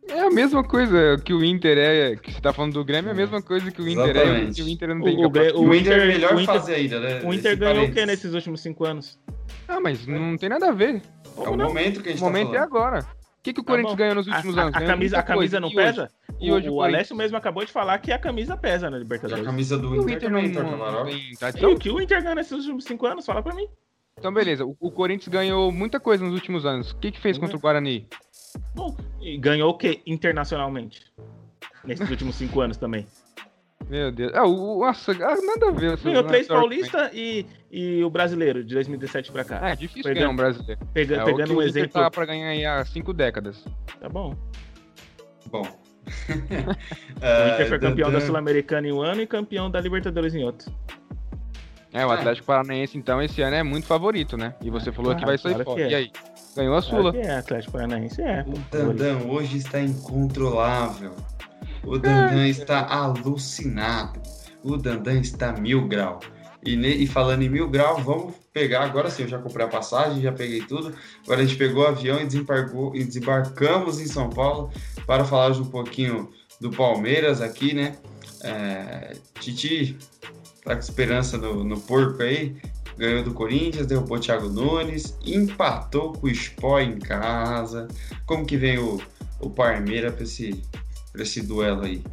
[0.07, 3.11] É a mesma coisa que o Inter é, que você tá falando do Grêmio, é
[3.11, 4.51] a mesma coisa que o Inter Exatamente.
[4.51, 6.99] é, que o Inter não tem o, o, o Inter é melhor Inter, fazer ainda,
[6.99, 7.21] né?
[7.23, 9.17] O Inter ganhou o que nesses últimos cinco anos?
[9.67, 11.01] Ah, mas não tem nada a ver.
[11.37, 12.99] É o momento que a gente O momento tá é agora.
[12.99, 14.75] O que, que o tá Corinthians ganhou nos últimos a, anos?
[14.75, 16.11] A, a camisa, a camisa não pesa?
[16.41, 19.43] E hoje o, o Alessio mesmo acabou de falar que a camisa pesa na Libertadores.
[19.43, 22.35] A camisa do Inter, Inter também, não, não, tem E o que o Inter ganhou
[22.35, 23.25] nesses últimos cinco anos?
[23.25, 23.67] Fala pra mim.
[24.17, 24.65] Então, beleza.
[24.65, 26.91] O, o Corinthians ganhou muita coisa nos últimos anos.
[26.91, 27.41] O que, que fez uhum.
[27.41, 28.07] contra o Guarani?
[28.73, 30.01] Bom, e ganhou o quê?
[30.05, 31.05] Internacionalmente.
[31.85, 33.05] Nesses últimos cinco anos também.
[33.87, 34.31] Meu Deus.
[34.33, 35.97] Ah, o, nossa, ah, nada a ver.
[35.97, 39.59] Ganhou três paulista e, e o brasileiro, de 2017 pra cá.
[39.61, 40.81] Ah, é difícil pegando, ganhar um brasileiro.
[40.93, 42.01] Pega, é, pegando um exemplo.
[42.01, 43.63] Tá pra ganhar aí há cinco décadas.
[43.99, 44.35] Tá bom.
[45.47, 45.80] Bom.
[47.21, 50.71] o Inter foi campeão da Sul-Americana em um ano e campeão da Libertadores em outro.
[51.93, 54.55] É, o Atlético Paranaense, então, esse ano é muito favorito, né?
[54.61, 55.81] E você falou claro, que vai sair claro fora.
[55.81, 55.89] É.
[55.89, 56.11] E aí?
[56.55, 57.11] Ganhou a Sula.
[57.11, 58.45] Claro é, Atlético Paranaense é.
[58.47, 61.13] O Dandan hoje está incontrolável.
[61.83, 62.49] O Dandan é.
[62.49, 64.21] está alucinado.
[64.63, 66.21] O Dandan está mil grau.
[66.63, 68.83] E, e, falando em mil grau, vamos pegar.
[68.83, 70.93] Agora sim, eu já comprei a passagem, já peguei tudo.
[71.23, 74.71] Agora a gente pegou o avião e, desembarcou, e desembarcamos em São Paulo
[75.07, 77.97] para falar um pouquinho do Palmeiras aqui, né?
[78.43, 79.97] É, Titi,
[80.63, 82.55] tá com esperança no, no porco aí?
[82.97, 87.87] ganhou do Corinthians, derrubou o Thiago Nunes, empatou com o Sport em casa.
[88.27, 89.01] Como que vem o,
[89.39, 90.61] o Palmeiras para esse,
[91.15, 92.03] esse duelo aí?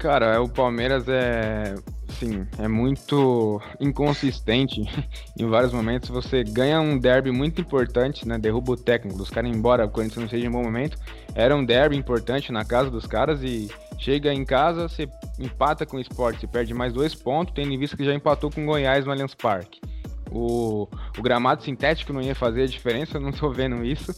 [0.00, 1.74] Cara, o Palmeiras é,
[2.18, 4.80] sim, é muito inconsistente
[5.38, 6.08] em vários momentos.
[6.08, 8.38] Você ganha um derby muito importante, né?
[8.38, 10.98] Derruba o técnico dos caras, embora o Corinthians não seja em bom momento.
[11.34, 15.06] Era um derby importante na casa dos caras e chega em casa, você
[15.38, 18.50] empata com o Sport, você perde mais dois pontos, tendo em vista que já empatou
[18.50, 19.82] com o Goiás no Allianz Parque.
[20.30, 20.88] O,
[21.18, 24.14] o gramado sintético não ia fazer a diferença, não tô vendo isso.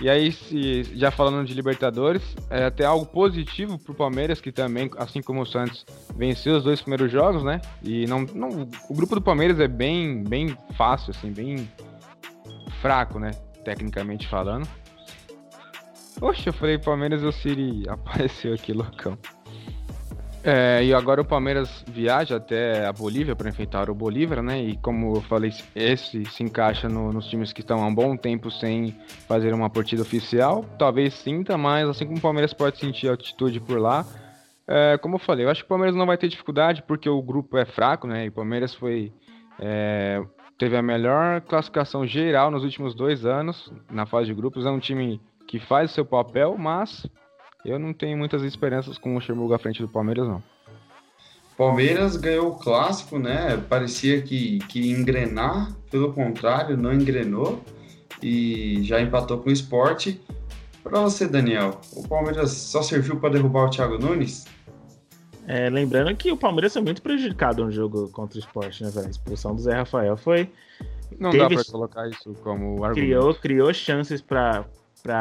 [0.00, 4.90] E aí, se, já falando de Libertadores, é até algo positivo pro Palmeiras, que também,
[4.96, 7.60] assim como o Santos, venceu os dois primeiros jogos, né?
[7.82, 11.70] E não, não, o grupo do Palmeiras é bem, bem fácil, assim, bem
[12.80, 13.30] fraco, né?
[13.64, 14.66] Tecnicamente falando.
[16.18, 19.16] Poxa, eu falei Palmeiras e o Siri apareceu aqui, loucão.
[20.44, 24.60] É, e agora o Palmeiras viaja até a Bolívia para enfrentar o Bolívar, né?
[24.60, 28.16] E como eu falei, esse se encaixa no, nos times que estão há um bom
[28.16, 28.96] tempo sem
[29.28, 30.64] fazer uma partida oficial.
[30.76, 34.04] Talvez sinta, mas assim como o Palmeiras pode sentir altitude por lá.
[34.66, 37.22] É, como eu falei, eu acho que o Palmeiras não vai ter dificuldade porque o
[37.22, 38.24] grupo é fraco, né?
[38.24, 39.12] E o Palmeiras foi.
[39.60, 40.20] É,
[40.58, 44.66] teve a melhor classificação geral nos últimos dois anos na fase de grupos.
[44.66, 47.06] É um time que faz o seu papel, mas
[47.64, 50.42] eu não tenho muitas esperanças com o Luxemburgo à frente do Palmeiras, não.
[51.56, 53.56] Palmeiras ganhou o clássico, né?
[53.68, 57.62] Parecia que, que engrenar, pelo contrário, não engrenou
[58.22, 60.20] e já empatou com o esporte.
[60.82, 64.46] Para você, Daniel, o Palmeiras só serviu para derrubar o Thiago Nunes?
[65.46, 69.06] É, lembrando que o Palmeiras foi muito prejudicado no jogo contra o esporte, né, velho?
[69.06, 70.50] A expulsão do Zé Rafael foi.
[71.18, 71.42] Não Teve...
[71.42, 72.94] dá para colocar isso como argumento.
[72.94, 74.64] Criou, criou chances para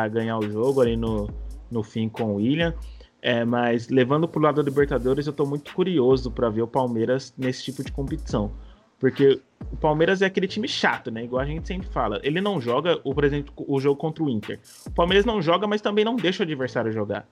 [0.08, 1.30] ganhar o jogo ali no,
[1.72, 2.74] no fim com o William.
[3.22, 6.68] É, mas levando para o lado da Libertadores, eu estou muito curioso para ver o
[6.68, 8.52] Palmeiras nesse tipo de competição.
[9.00, 9.40] Porque
[9.72, 11.24] o Palmeiras é aquele time chato, né?
[11.24, 12.20] Igual a gente sempre fala.
[12.24, 14.60] Ele não joga, o, por exemplo, o jogo contra o Inter.
[14.86, 17.28] O Palmeiras não joga, mas também não deixa o adversário jogar.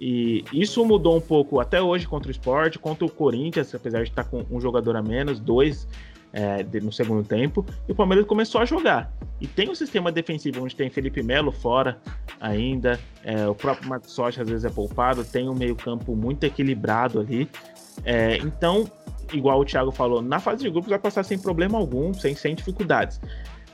[0.00, 4.10] E isso mudou um pouco até hoje contra o Sport, contra o Corinthians, apesar de
[4.10, 5.86] estar com um jogador a menos, dois
[6.32, 9.12] é, no segundo tempo, e o Palmeiras começou a jogar.
[9.40, 12.00] E tem um sistema defensivo onde tem Felipe Melo fora
[12.40, 17.20] ainda, é, o próprio Marcos Rocha às vezes é poupado, tem um meio-campo muito equilibrado
[17.20, 17.48] ali.
[18.04, 18.90] É, então,
[19.32, 22.54] igual o Thiago falou, na fase de grupos vai passar sem problema algum, sem, sem
[22.54, 23.20] dificuldades.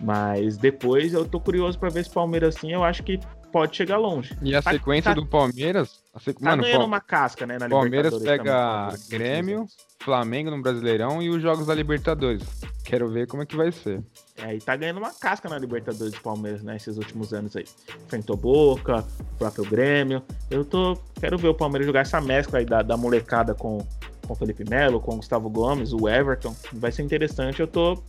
[0.00, 3.18] Mas depois eu tô curioso para ver se o Palmeiras assim, eu acho que
[3.56, 4.36] pode chegar longe.
[4.42, 6.02] E a tá, sequência tá, do Palmeiras.
[6.14, 6.40] A sequ...
[6.40, 7.58] Tá Mano, ganhando uma casca, né?
[7.58, 9.66] Na Palmeiras pega também, Grêmio,
[9.98, 12.42] Flamengo no Brasileirão e os jogos da Libertadores.
[12.84, 14.02] Quero ver como é que vai ser.
[14.36, 16.76] É, e tá ganhando uma casca na Libertadores do Palmeiras, né?
[16.76, 17.64] Esses últimos anos aí.
[18.04, 20.22] Enfrentou Boca, o próprio Grêmio.
[20.50, 20.98] Eu tô.
[21.18, 23.82] Quero ver o Palmeiras jogar essa mescla aí da, da molecada com
[24.26, 26.54] com Felipe Melo, com Gustavo Gomes, o Everton.
[26.74, 27.60] Vai ser interessante.
[27.60, 28.02] Eu tô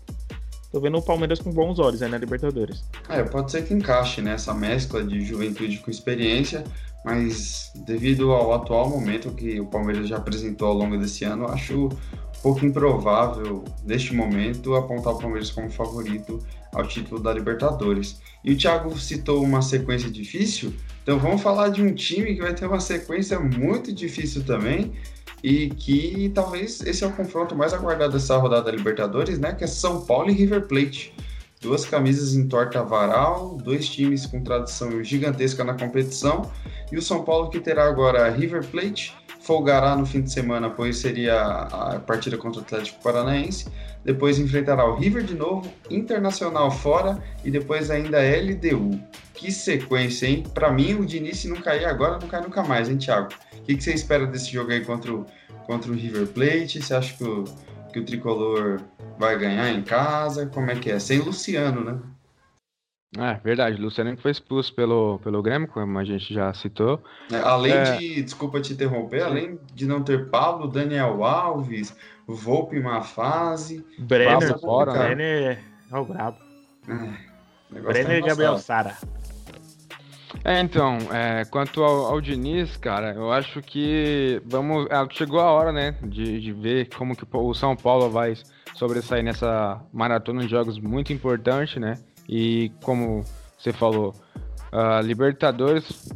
[0.71, 2.83] tô vendo o Palmeiras com bons olhos aí na Libertadores.
[3.09, 6.63] É, pode ser que encaixe né, mescla de juventude com experiência,
[7.05, 11.85] mas devido ao atual momento que o Palmeiras já apresentou ao longo desse ano, acho
[11.85, 16.39] um pouco improvável, neste momento, apontar o Palmeiras como favorito
[16.73, 18.19] ao título da Libertadores.
[18.43, 22.53] E o Thiago citou uma sequência difícil, então vamos falar de um time que vai
[22.53, 24.91] ter uma sequência muito difícil também,
[25.43, 29.53] e que talvez esse é o confronto mais aguardado dessa rodada da Libertadores, né?
[29.53, 31.13] Que é São Paulo e River Plate.
[31.61, 36.51] Duas camisas em torta varal, dois times com tradição gigantesca na competição.
[36.91, 39.15] E o São Paulo que terá agora River Plate,
[39.47, 43.71] folgará no fim de semana, pois seria a partida contra o Atlético Paranaense.
[44.03, 48.99] Depois enfrentará o River de novo, Internacional fora e depois ainda LDU.
[49.33, 50.43] Que sequência, hein?
[50.53, 53.29] Para mim, o Diniz, se não cair agora, não cai nunca mais, hein, Thiago?
[53.57, 55.25] O que, que você espera desse jogo aí contra o,
[55.65, 56.81] contra o River Plate?
[56.81, 57.45] Você acha que o,
[57.93, 58.81] que o tricolor
[59.17, 60.45] vai ganhar em casa?
[60.47, 60.99] Como é que é?
[60.99, 61.97] Sem Luciano, né?
[63.15, 63.77] É, verdade.
[63.77, 67.01] Luciano que foi expulso pelo, pelo Grêmio, como a gente já citou.
[67.31, 67.97] É, além é...
[67.97, 71.95] de, desculpa te interromper, além de não ter Pablo, Daniel Alves,
[72.27, 73.85] Volpe em uma fase.
[73.97, 74.99] Brenner fora, né?
[74.99, 76.37] Brenner é o brabo.
[76.89, 78.97] É, Brenner e Gabriel Sara.
[80.43, 84.87] É, então, é, quanto ao, ao, Diniz, cara, eu acho que vamos.
[84.89, 88.33] É, chegou a hora, né, de, de ver como que o São Paulo vai
[88.75, 91.97] sobressair nessa maratona de jogos muito importante, né?
[92.27, 93.23] E como
[93.57, 94.13] você falou,
[94.71, 96.09] a Libertadores,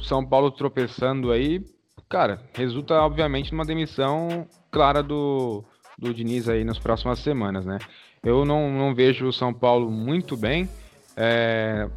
[0.00, 1.64] São Paulo tropeçando aí,
[2.08, 5.64] cara, resulta obviamente numa demissão clara do,
[5.98, 7.78] do Diniz aí nas próximas semanas, né?
[8.22, 10.68] Eu não, não vejo o São Paulo muito bem.
[11.16, 11.88] É,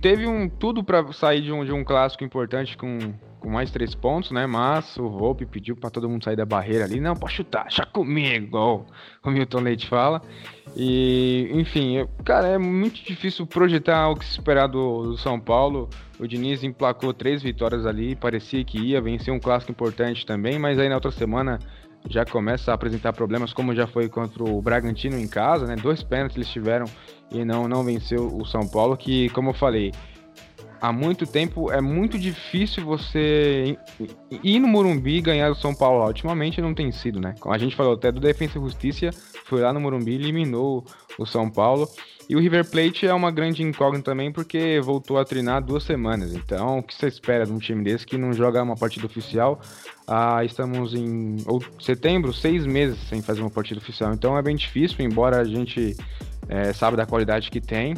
[0.00, 2.98] teve um tudo para sair de um, de um clássico importante com,
[3.38, 4.46] com mais três pontos, né?
[4.46, 7.00] Mas o Volpe pediu para todo mundo sair da barreira ali.
[7.00, 8.86] Não, pode chutar, chá comigo,
[9.24, 10.20] o Milton Leite fala.
[10.76, 15.88] E, enfim, cara, é muito difícil projetar o que se esperar do, do, São Paulo.
[16.18, 20.78] O Diniz emplacou três vitórias ali, parecia que ia vencer um clássico importante também, mas
[20.78, 21.58] aí na outra semana
[22.08, 25.76] já começa a apresentar problemas, como já foi contra o Bragantino em casa, né?
[25.76, 26.86] Dois pênaltis eles tiveram
[27.30, 29.92] e não, não venceu o São Paulo, que, como eu falei,
[30.80, 33.76] há muito tempo é muito difícil você
[34.42, 36.06] ir no Morumbi e ganhar o São Paulo.
[36.06, 37.34] Ultimamente não tem sido, né?
[37.40, 39.10] Como a gente falou até do Defensa e Justiça,
[39.44, 40.84] foi lá no Morumbi eliminou
[41.18, 41.88] o São Paulo.
[42.28, 46.34] E o River Plate é uma grande incógnita também, porque voltou a treinar duas semanas.
[46.34, 49.58] Então, o que você espera de um time desse que não joga uma partida oficial?
[50.06, 51.36] Ah, estamos em
[51.80, 54.12] setembro, seis meses sem fazer uma partida oficial.
[54.12, 55.96] Então é bem difícil, embora a gente
[56.50, 57.94] é, saiba da qualidade que tem.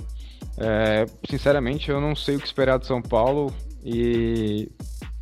[0.59, 4.71] É, sinceramente, eu não sei o que esperar do São Paulo e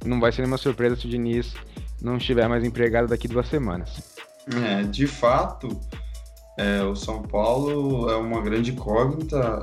[0.04, 1.54] não vai ser nenhuma surpresa se o Diniz
[2.00, 4.16] não estiver mais empregado daqui duas semanas.
[4.64, 5.68] É, de fato,
[6.58, 9.62] é, o São Paulo é uma grande incógnita.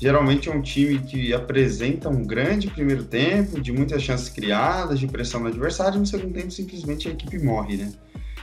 [0.00, 5.06] Geralmente é um time que apresenta um grande primeiro tempo, de muitas chances criadas, de
[5.06, 7.92] pressão no adversário, e no segundo tempo simplesmente a equipe morre, né?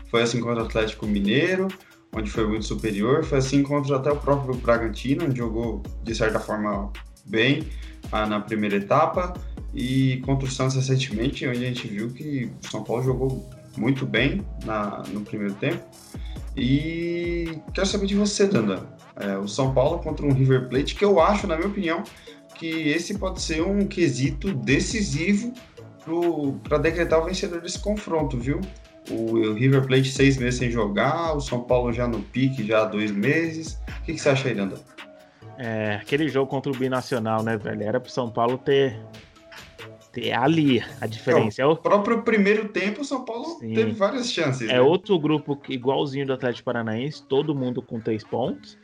[0.10, 1.68] Foi assim contra o Atlético Mineiro,
[2.14, 3.24] onde foi muito superior.
[3.24, 6.92] Foi assim contra até o próprio Bragantino, onde jogou de certa forma
[7.26, 7.68] bem
[8.12, 9.34] ah, na primeira etapa.
[9.74, 14.06] E contra o Santos recentemente, onde a gente viu que o São Paulo jogou muito
[14.06, 15.84] bem na, no primeiro tempo.
[16.58, 18.84] E quero saber de você, Dandan.
[19.16, 22.04] É, o São Paulo contra um River Plate, que eu acho, na minha opinião,
[22.56, 25.54] que esse pode ser um quesito decisivo
[26.64, 28.60] para decretar o vencedor desse confronto, viu?
[29.10, 32.86] O River Plate seis meses sem jogar, o São Paulo já no pique, já há
[32.86, 33.80] dois meses.
[34.02, 34.80] O que, que você acha aí, Nanda?
[35.58, 37.84] É, aquele jogo contra o Binacional, né, velho?
[37.84, 38.98] Era pro São Paulo ter,
[40.12, 41.62] ter ali a diferença.
[41.62, 43.74] É, o próprio primeiro tempo, o São Paulo Sim.
[43.74, 44.70] teve várias chances.
[44.70, 44.82] É né?
[44.82, 48.78] outro grupo igualzinho do Atlético Paranaense, todo mundo com três pontos.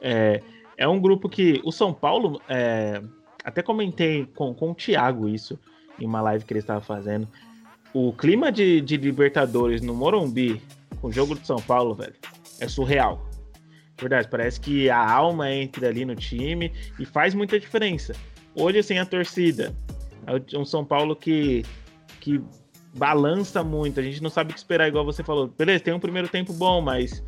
[0.00, 0.40] É,
[0.76, 3.02] é um grupo que o São Paulo, é,
[3.44, 5.58] até comentei com, com o Thiago isso
[5.98, 7.28] em uma live que ele estava fazendo
[7.94, 10.60] o clima de, de Libertadores no Morumbi,
[11.00, 12.14] com o jogo de São Paulo, velho,
[12.60, 13.24] é surreal.
[13.98, 18.12] Verdade, parece que a alma entra ali no time e faz muita diferença.
[18.52, 19.72] Hoje, sem a torcida,
[20.26, 21.64] é um São Paulo que,
[22.20, 22.42] que
[22.96, 25.46] balança muito, a gente não sabe o que esperar, igual você falou.
[25.46, 27.22] Beleza, tem um primeiro tempo bom, mas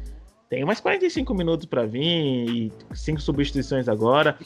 [0.51, 4.37] tem mais 45 minutos para vir e cinco substituições agora.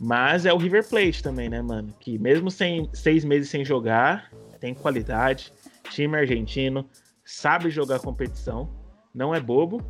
[0.00, 1.92] Mas é o River Plate também, né, mano?
[2.00, 5.52] Que mesmo sem seis meses sem jogar, tem qualidade,
[5.90, 6.88] time argentino,
[7.24, 8.68] sabe jogar competição,
[9.14, 9.82] não é bobo.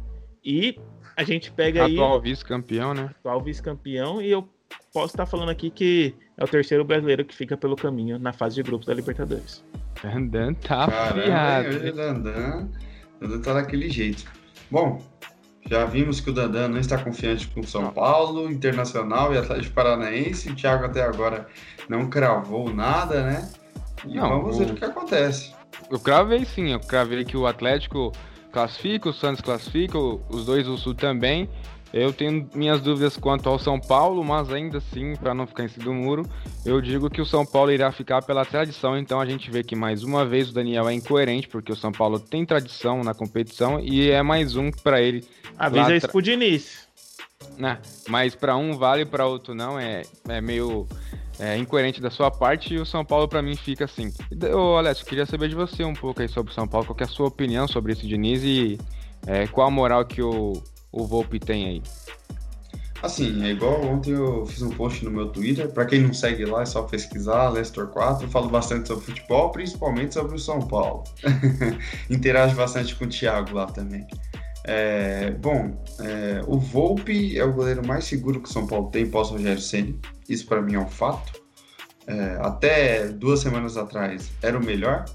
[0.45, 0.79] E
[1.17, 1.97] a gente pega atual aí.
[1.97, 3.11] Atual vice-campeão, né?
[3.19, 4.49] Atual vice-campeão, e eu
[4.93, 8.57] posso estar falando aqui que é o terceiro brasileiro que fica pelo caminho na fase
[8.57, 9.65] de grupos da Libertadores.
[10.03, 10.87] Dandan tá.
[11.69, 12.69] Hoje Dandan,
[13.21, 14.25] Dandan tá daquele jeito.
[14.71, 15.03] Bom,
[15.69, 20.51] já vimos que o Dandan não está confiante com São Paulo, Internacional e Atlético Paranaense.
[20.51, 21.47] O Thiago até agora
[21.89, 23.51] não cravou nada, né?
[24.05, 24.59] E não, vamos o...
[24.59, 25.53] ver o que acontece.
[25.91, 28.13] Eu cravei sim, eu cravei que o Atlético
[28.53, 31.49] classifica, o Santos classifica, os dois do Sul também.
[31.93, 35.69] Eu tenho minhas dúvidas quanto ao São Paulo, mas ainda assim, para não ficar em
[35.69, 36.23] cima do muro,
[36.65, 38.99] eu digo que o São Paulo irá ficar pela tradição.
[38.99, 41.91] Então a gente vê que mais uma vez o Daniel é incoerente, porque o São
[41.91, 45.27] Paulo tem tradição na competição e é mais um para ele.
[45.59, 46.87] Avisa isso pro Diniz.
[47.57, 47.79] Né?
[48.07, 49.79] Mas para um vale, para outro não.
[49.79, 50.87] É, é meio
[51.39, 54.13] é, incoerente da sua parte e o São Paulo para mim fica assim.
[54.55, 57.05] Ô Alessio, queria saber de você um pouco aí sobre o São Paulo, qual é
[57.05, 58.79] a sua opinião sobre esse Diniz e
[59.27, 61.83] é, qual a moral que o, o Volpe tem aí?
[63.01, 66.45] Assim, é igual ontem eu fiz um post no meu Twitter, para quem não segue
[66.45, 70.61] lá é só pesquisar, Lestor 4, eu falo bastante sobre futebol, principalmente sobre o São
[70.67, 71.05] Paulo.
[72.11, 74.05] Interajo bastante com o Thiago lá também.
[74.71, 79.09] É, bom, é, o Volpe é o goleiro mais seguro que o São Paulo tem
[79.09, 79.99] pós Rogério Ceni.
[80.29, 81.41] Isso para mim é um fato.
[82.07, 85.07] É, até duas semanas atrás era o melhor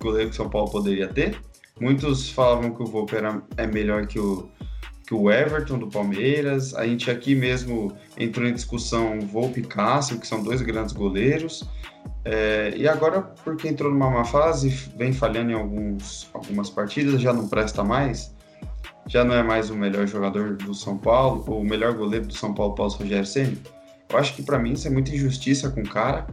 [0.00, 1.38] goleiro que o São Paulo poderia ter.
[1.78, 4.48] Muitos falavam que o Volpe era, é melhor que o,
[5.06, 6.74] que o Everton do Palmeiras.
[6.74, 11.68] A gente aqui mesmo entrou em discussão Volpe e Cássio, que são dois grandes goleiros.
[12.24, 17.34] É, e agora, porque entrou numa má fase, vem falhando em alguns, algumas partidas, já
[17.34, 18.34] não presta mais
[19.06, 22.34] já não é mais o melhor jogador do São Paulo, ou o melhor goleiro do
[22.34, 23.58] São Paulo pós Rogério Ceni.
[24.08, 26.26] Eu acho que para mim isso é muita injustiça com o cara.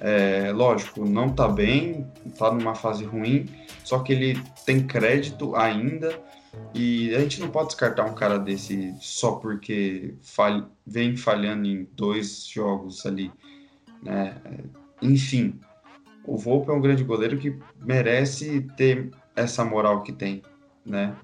[0.00, 2.06] É, lógico, não tá bem,
[2.38, 3.46] tá numa fase ruim,
[3.84, 6.18] só que ele tem crédito ainda
[6.74, 10.14] e a gente não pode descartar um cara desse só porque
[10.86, 13.30] vem falhando em dois jogos ali,
[14.02, 14.36] né?
[15.02, 15.60] Enfim,
[16.24, 20.42] o Volpe é um grande goleiro que merece ter essa moral que tem,
[20.84, 21.14] né?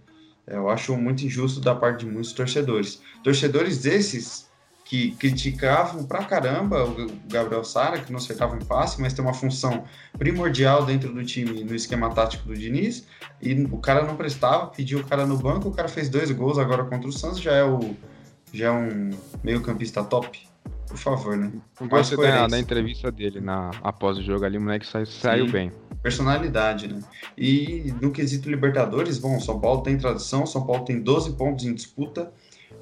[0.46, 3.02] Eu acho muito injusto da parte de muitos torcedores.
[3.22, 4.46] Torcedores desses
[4.84, 9.34] que criticavam pra caramba o Gabriel Sara, que não acertava um passe, mas tem uma
[9.34, 9.84] função
[10.16, 13.04] primordial dentro do time no esquema tático do Diniz,
[13.42, 16.56] e o cara não prestava, pediu o cara no banco, o cara fez dois gols
[16.56, 17.96] agora contra o Santos, já é o
[18.52, 19.10] já é um
[19.42, 20.38] meio-campista top.
[20.86, 21.50] Por favor, né?
[21.88, 25.72] Gostei da, da entrevista dele na, após o jogo ali, o moleque saiu, saiu bem.
[26.02, 27.00] Personalidade, né?
[27.36, 31.74] E no quesito Libertadores, bom, São Paulo tem tradição, São Paulo tem 12 pontos em
[31.74, 32.32] disputa.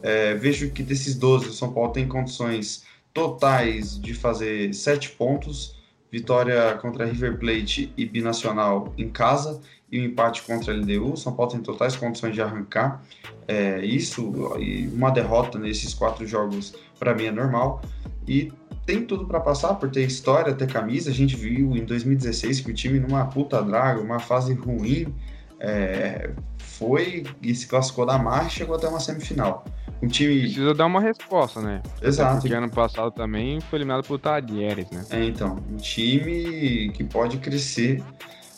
[0.03, 5.83] É, vejo que desses 12, o São Paulo tem condições totais de fazer 7 pontos.
[6.11, 9.61] Vitória contra River Plate e Binacional em casa
[9.91, 11.17] e o um empate contra a LDU.
[11.17, 13.03] São Paulo tem totais condições de arrancar
[13.49, 17.83] é, isso e uma derrota nesses quatro jogos para mim é normal.
[18.29, 18.53] E
[18.87, 21.11] tem tudo para passar por ter história, ter camisa.
[21.11, 25.12] A gente viu em 2016 que o time numa puta draga, uma fase ruim,
[25.59, 29.64] é, foi e se classificou da marcha e chegou até uma semifinal.
[30.03, 30.41] Um time...
[30.41, 31.82] Precisa dar uma resposta, né?
[32.03, 32.43] Exato.
[32.43, 35.05] Porque ano passado também foi eliminado por Talheres, né?
[35.11, 35.59] É, então.
[35.70, 38.03] Um time que pode crescer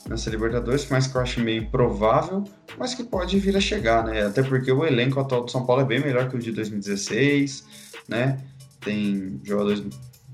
[0.08, 2.44] nessa Libertadores, mas que eu acho meio improvável,
[2.78, 4.26] mas que pode vir a chegar, né?
[4.26, 7.66] Até porque o elenco atual do São Paulo é bem melhor que o de 2016,
[8.08, 8.38] né?
[8.80, 9.84] Tem jogadores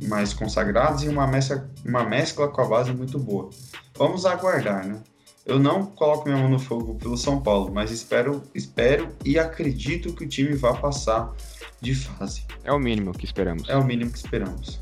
[0.03, 3.51] mais consagrados e uma mescla, uma mescla com a base muito boa.
[3.97, 5.01] Vamos aguardar, né?
[5.45, 10.15] Eu não coloco minha mão no fogo pelo São Paulo, mas espero, espero e acredito
[10.15, 11.33] que o time vá passar
[11.81, 12.45] de fase.
[12.63, 13.69] É o mínimo que esperamos.
[13.69, 14.81] É o mínimo que esperamos.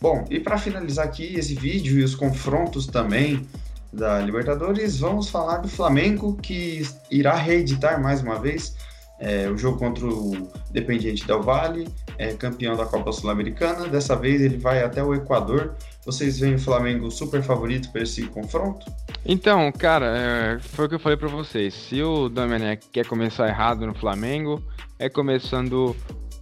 [0.00, 3.46] Bom, e para finalizar aqui esse vídeo e os confrontos também
[3.92, 8.74] da Libertadores, vamos falar do Flamengo que irá reeditar mais uma vez
[9.22, 13.86] é, o jogo contra o Dependiente Del Valle, é, campeão da Copa Sul-Americana.
[13.88, 15.74] Dessa vez ele vai até o Equador.
[16.04, 18.84] Vocês veem o Flamengo super favorito para esse confronto?
[19.24, 21.72] Então, cara, é, foi o que eu falei para vocês.
[21.72, 24.60] Se o Domenech quer começar errado no Flamengo,
[24.98, 25.94] é começando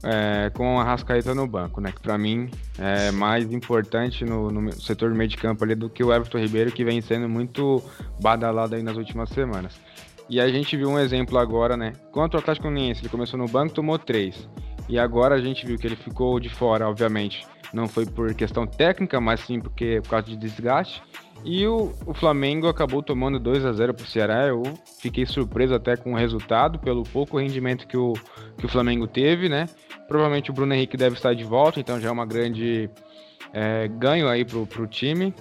[0.03, 1.93] é, com a Rascaeta no banco, né?
[1.93, 5.91] Que para mim é mais importante no, no, setor do meio de campo ali do
[5.91, 7.83] que o Everton Ribeiro, que vem sendo muito
[8.23, 9.75] badalado aí nas últimas semanas.
[10.31, 11.93] E a gente viu um exemplo agora, né?
[12.13, 14.49] Contra o Atlético Uniense, ele começou no banco, tomou três.
[14.89, 17.45] E agora a gente viu que ele ficou de fora, obviamente.
[17.75, 21.03] Não foi por questão técnica, mas sim porque por causa de desgaste.
[21.45, 24.47] E o, o Flamengo acabou tomando 2 a 0 para o Ceará.
[24.47, 24.63] Eu
[25.01, 28.13] fiquei surpreso até com o resultado, pelo pouco rendimento que o,
[28.57, 29.67] que o Flamengo teve, né?
[30.07, 32.89] Provavelmente o Bruno Henrique deve estar de volta, então já é uma grande
[33.53, 35.35] é, ganho aí pro, pro time.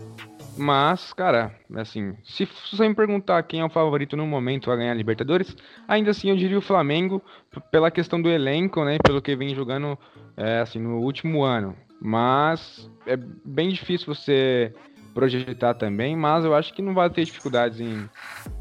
[0.59, 4.91] Mas, cara, assim, se você me perguntar quem é o favorito no momento a ganhar
[4.91, 5.55] a Libertadores,
[5.87, 7.23] ainda assim eu diria o Flamengo,
[7.71, 8.97] pela questão do elenco, né?
[9.01, 9.97] Pelo que vem jogando
[10.35, 11.77] é, assim, no último ano.
[12.01, 14.73] Mas é bem difícil você
[15.13, 18.09] projetar também, mas eu acho que não vai ter dificuldades em,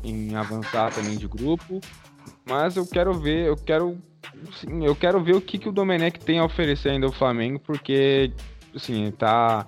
[0.04, 1.80] em avançar também de grupo.
[2.48, 3.98] Mas eu quero ver, eu quero
[4.80, 8.32] eu quero ver o que, que o Domenech tem a oferecer ainda ao Flamengo, porque
[8.72, 9.66] assim, tá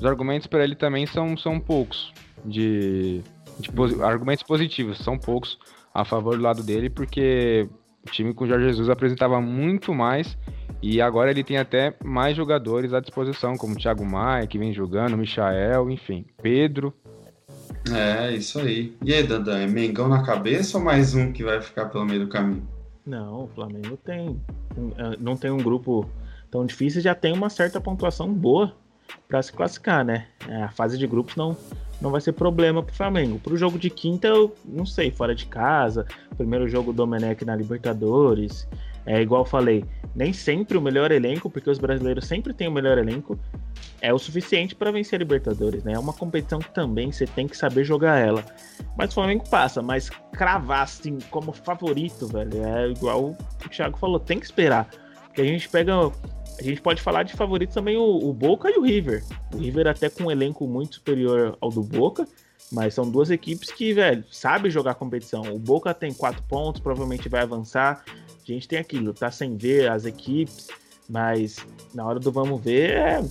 [0.00, 2.10] os argumentos para ele também são, são poucos
[2.42, 3.20] de,
[3.58, 5.58] de posi argumentos positivos, são poucos
[5.92, 7.68] a favor do lado dele, porque
[8.06, 10.38] o time com o Jorge Jesus apresentava muito mais
[10.82, 14.72] e agora ele tem até mais jogadores à disposição, como o Thiago Maia, que vem
[14.72, 16.94] jogando, o Michael, enfim, Pedro.
[17.92, 18.96] É, isso aí.
[19.04, 22.20] E aí, Dandan, é Mengão na cabeça ou mais um que vai ficar pelo meio
[22.20, 22.66] do caminho?
[23.04, 24.40] Não, o Flamengo tem.
[24.96, 26.08] É, não tem um grupo
[26.50, 28.74] tão difícil, já tem uma certa pontuação boa
[29.28, 30.26] para se classificar, né?
[30.48, 31.56] É, a fase de grupos não,
[32.00, 33.38] não vai ser problema para o Flamengo.
[33.38, 36.06] Para o jogo de quinta, eu não sei, fora de casa,
[36.36, 38.68] primeiro jogo do Domenech na Libertadores.
[39.06, 39.84] É igual eu falei,
[40.14, 43.38] nem sempre o melhor elenco, porque os brasileiros sempre têm o melhor elenco,
[44.00, 45.92] é o suficiente para vencer a Libertadores, né?
[45.94, 48.44] É uma competição que também você tem que saber jogar ela.
[48.96, 54.18] Mas o Flamengo passa, mas cravar assim como favorito, velho, é igual o Thiago falou,
[54.18, 54.88] tem que esperar.
[55.26, 56.10] Porque a gente pega.
[56.60, 59.24] A gente pode falar de favoritos também o, o Boca e o River.
[59.54, 62.28] O River até com um elenco muito superior ao do Boca,
[62.70, 65.40] mas são duas equipes que, velho, sabem jogar competição.
[65.54, 68.04] O Boca tem quatro pontos, provavelmente vai avançar.
[68.06, 70.68] A gente tem aquilo, tá sem ver as equipes,
[71.08, 73.24] mas na hora do vamos ver, é,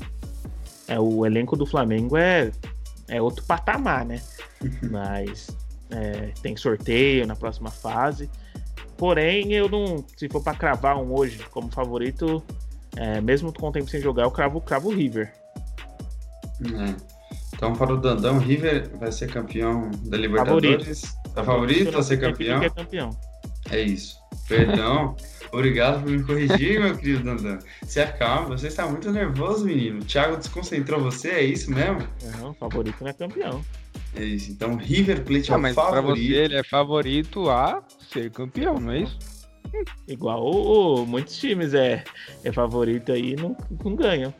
[0.87, 2.49] é o elenco do Flamengo é,
[3.07, 4.23] é outro patamar, né?
[4.89, 5.55] mas
[5.91, 8.27] é, tem sorteio na próxima fase.
[8.97, 10.03] Porém, eu não.
[10.17, 12.43] Se for para cravar um hoje como favorito,
[12.95, 15.33] é, mesmo com o tempo sem jogar, eu cravo, cravo o River.
[16.61, 17.19] É.
[17.55, 21.01] Então, para o Dandão, o River vai ser campeão da Libertadores.
[21.01, 21.33] Favorito.
[21.33, 22.63] Tá favorito a ser campeão?
[22.63, 23.09] É campeão.
[23.69, 24.17] É isso.
[24.47, 25.15] Perdão.
[25.51, 27.59] Obrigado por me corrigir, meu querido Dandan.
[27.83, 29.99] Se acalma, você está muito nervoso, menino.
[29.99, 32.07] O Thiago desconcentrou você, é isso mesmo?
[32.37, 33.61] Não, favorito não é campeão.
[34.15, 34.51] É isso.
[34.51, 36.03] Então, River Plate é o mas favorito.
[36.03, 39.17] Pra você, ele é favorito a ser campeão, não é isso?
[40.07, 42.03] Igual o- muitos times é,
[42.43, 44.33] é favorito aí e não, não ganham.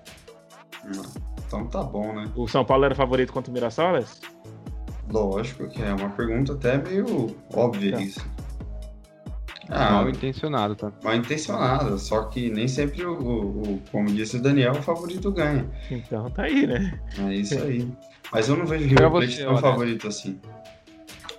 [1.48, 2.32] Então tá bom, né?
[2.36, 4.00] O São Paulo era favorito contra o Mirassol?
[5.12, 8.02] Lógico que é uma pergunta até meio óbvia Tá.
[8.02, 8.26] isso.
[9.72, 10.92] Ah, Mal intencionado, tá?
[11.04, 15.32] mal intencionada, só que nem sempre o, o- o- como disse o Daniel, o favorito
[15.32, 15.70] ganha.
[15.92, 17.00] Então tá aí, né?
[17.20, 17.88] É isso aí.
[18.32, 20.40] Mas eu não vejo o River Plate tão favorito assim.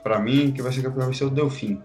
[0.05, 1.83] Pra mim, que vai ser campeão vai ser o Delfim.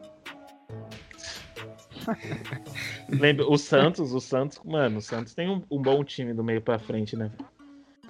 [3.10, 6.62] Lembra, o Santos, o Santos, mano, o Santos tem um, um bom time do meio
[6.62, 7.32] pra frente, né?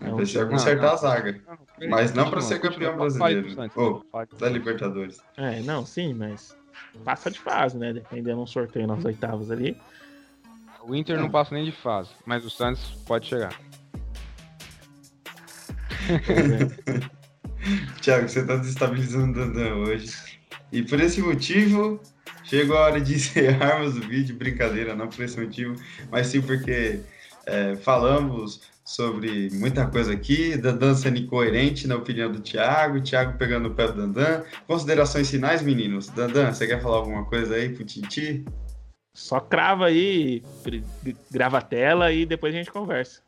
[0.01, 0.93] Não, Precisa não, consertar não.
[0.93, 1.41] a zaga
[1.89, 3.47] Mas não pra ser campeão brasileiro.
[3.75, 4.03] Ô,
[4.37, 5.21] da Libertadores.
[5.37, 6.55] É, não, sim, mas
[7.03, 7.93] passa de fase, né?
[7.93, 9.77] Dependendo um sorteio nas oitavas ali.
[10.83, 13.59] O Inter não passa nem de fase, mas o Santos pode chegar.
[16.09, 17.15] É.
[18.01, 20.39] Thiago, você tá desestabilizando o Dandan hoje.
[20.71, 21.99] E por esse motivo,
[22.47, 24.35] chegou a hora de encerrarmos o vídeo.
[24.35, 25.75] Brincadeira, não por esse motivo,
[26.11, 26.99] mas sim porque
[27.45, 30.55] é, falamos sobre muita coisa aqui.
[30.57, 34.43] Dandan sendo incoerente na opinião do Thiago, Thiago pegando o pé do Dandan.
[34.67, 36.07] Considerações finais, meninos?
[36.09, 38.45] Dandan, você quer falar alguma coisa aí pro Titi?
[39.15, 43.21] Só crava aí, gr- grava a tela e depois a gente conversa.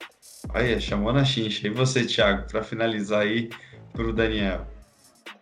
[0.49, 1.65] Aí, chamou na chincha.
[1.65, 3.49] E você, Thiago, para finalizar aí
[3.93, 4.67] pro Daniel?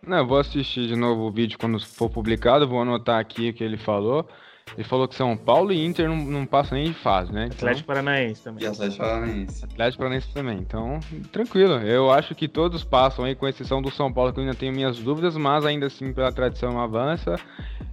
[0.06, 3.54] Não, eu vou assistir de novo o vídeo quando for publicado, vou anotar aqui o
[3.54, 4.28] que ele falou.
[4.74, 7.46] Ele falou que São Paulo e Inter não, não passam nem de fase, né?
[7.46, 8.64] Então, Atlético Paranaense também.
[8.64, 9.64] E Atlético Paranaense.
[9.64, 10.58] Atlético Paranaense também.
[10.58, 11.00] Então,
[11.32, 11.74] tranquilo.
[11.74, 14.72] Eu acho que todos passam aí, com exceção do São Paulo, que eu ainda tenho
[14.72, 17.36] minhas dúvidas, mas ainda assim, pela tradição, avança.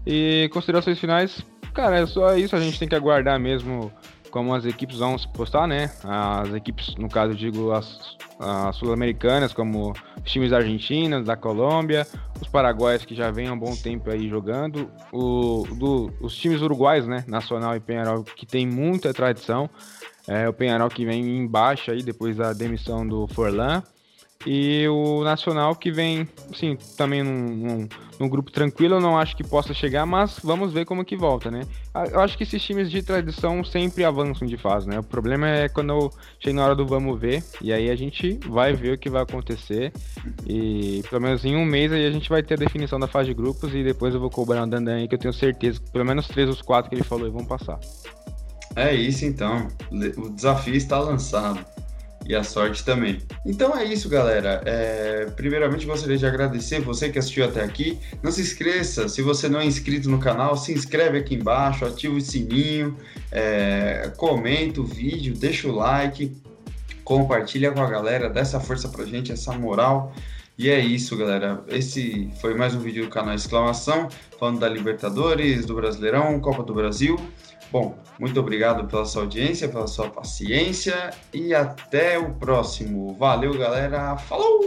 [0.06, 2.56] E considerações finais, cara, é só isso.
[2.56, 3.92] A gente tem que aguardar mesmo
[4.34, 5.92] como as equipes vão se postar, né?
[6.04, 9.92] As equipes, no caso, digo as, as sul-americanas, como
[10.26, 12.08] os times argentinos, da Colômbia,
[12.42, 16.64] os paraguaios que já vêm há um bom tempo aí jogando, o, do, os times
[16.64, 17.24] uruguais, né?
[17.28, 19.70] Nacional e Penharol, que tem muita tradição.
[20.28, 23.84] É, o Penharol que vem em baixa aí depois da demissão do Forlan.
[24.46, 27.88] E o Nacional que vem, assim, também num, num,
[28.20, 31.50] num grupo tranquilo, eu não acho que possa chegar, mas vamos ver como que volta,
[31.50, 31.62] né?
[31.94, 35.00] Ah, Eu acho que esses times de tradição sempre avançam de fase, né?
[35.00, 38.74] O problema é quando chega na hora do vamos ver, e aí a gente vai
[38.74, 39.94] ver o que vai acontecer.
[40.46, 43.30] E pelo menos em um mês aí a gente vai ter a definição da fase
[43.30, 45.90] de grupos e depois eu vou cobrar o Dandan aí, que eu tenho certeza que
[45.92, 47.80] pelo menos três dos quatro que ele falou aí vão passar.
[48.76, 49.68] É isso então.
[50.18, 51.73] O desafio está lançado.
[52.26, 53.20] E a sorte também.
[53.46, 54.62] Então é isso, galera.
[54.66, 58.00] É, primeiramente gostaria de agradecer você que assistiu até aqui.
[58.22, 62.16] Não se esqueça, se você não é inscrito no canal, se inscreve aqui embaixo, ativa
[62.16, 62.96] o sininho,
[63.32, 66.34] é, comenta o vídeo, deixa o like,
[67.04, 70.14] compartilha com a galera, dá essa força pra gente, essa moral.
[70.58, 71.64] E é isso, galera.
[71.68, 74.08] Esse foi mais um vídeo do canal Exclamação,
[74.40, 77.20] falando da Libertadores, do Brasileirão, Copa do Brasil.
[77.74, 83.16] Bom, muito obrigado pela sua audiência, pela sua paciência e até o próximo.
[83.16, 84.16] Valeu, galera.
[84.16, 84.62] Falou!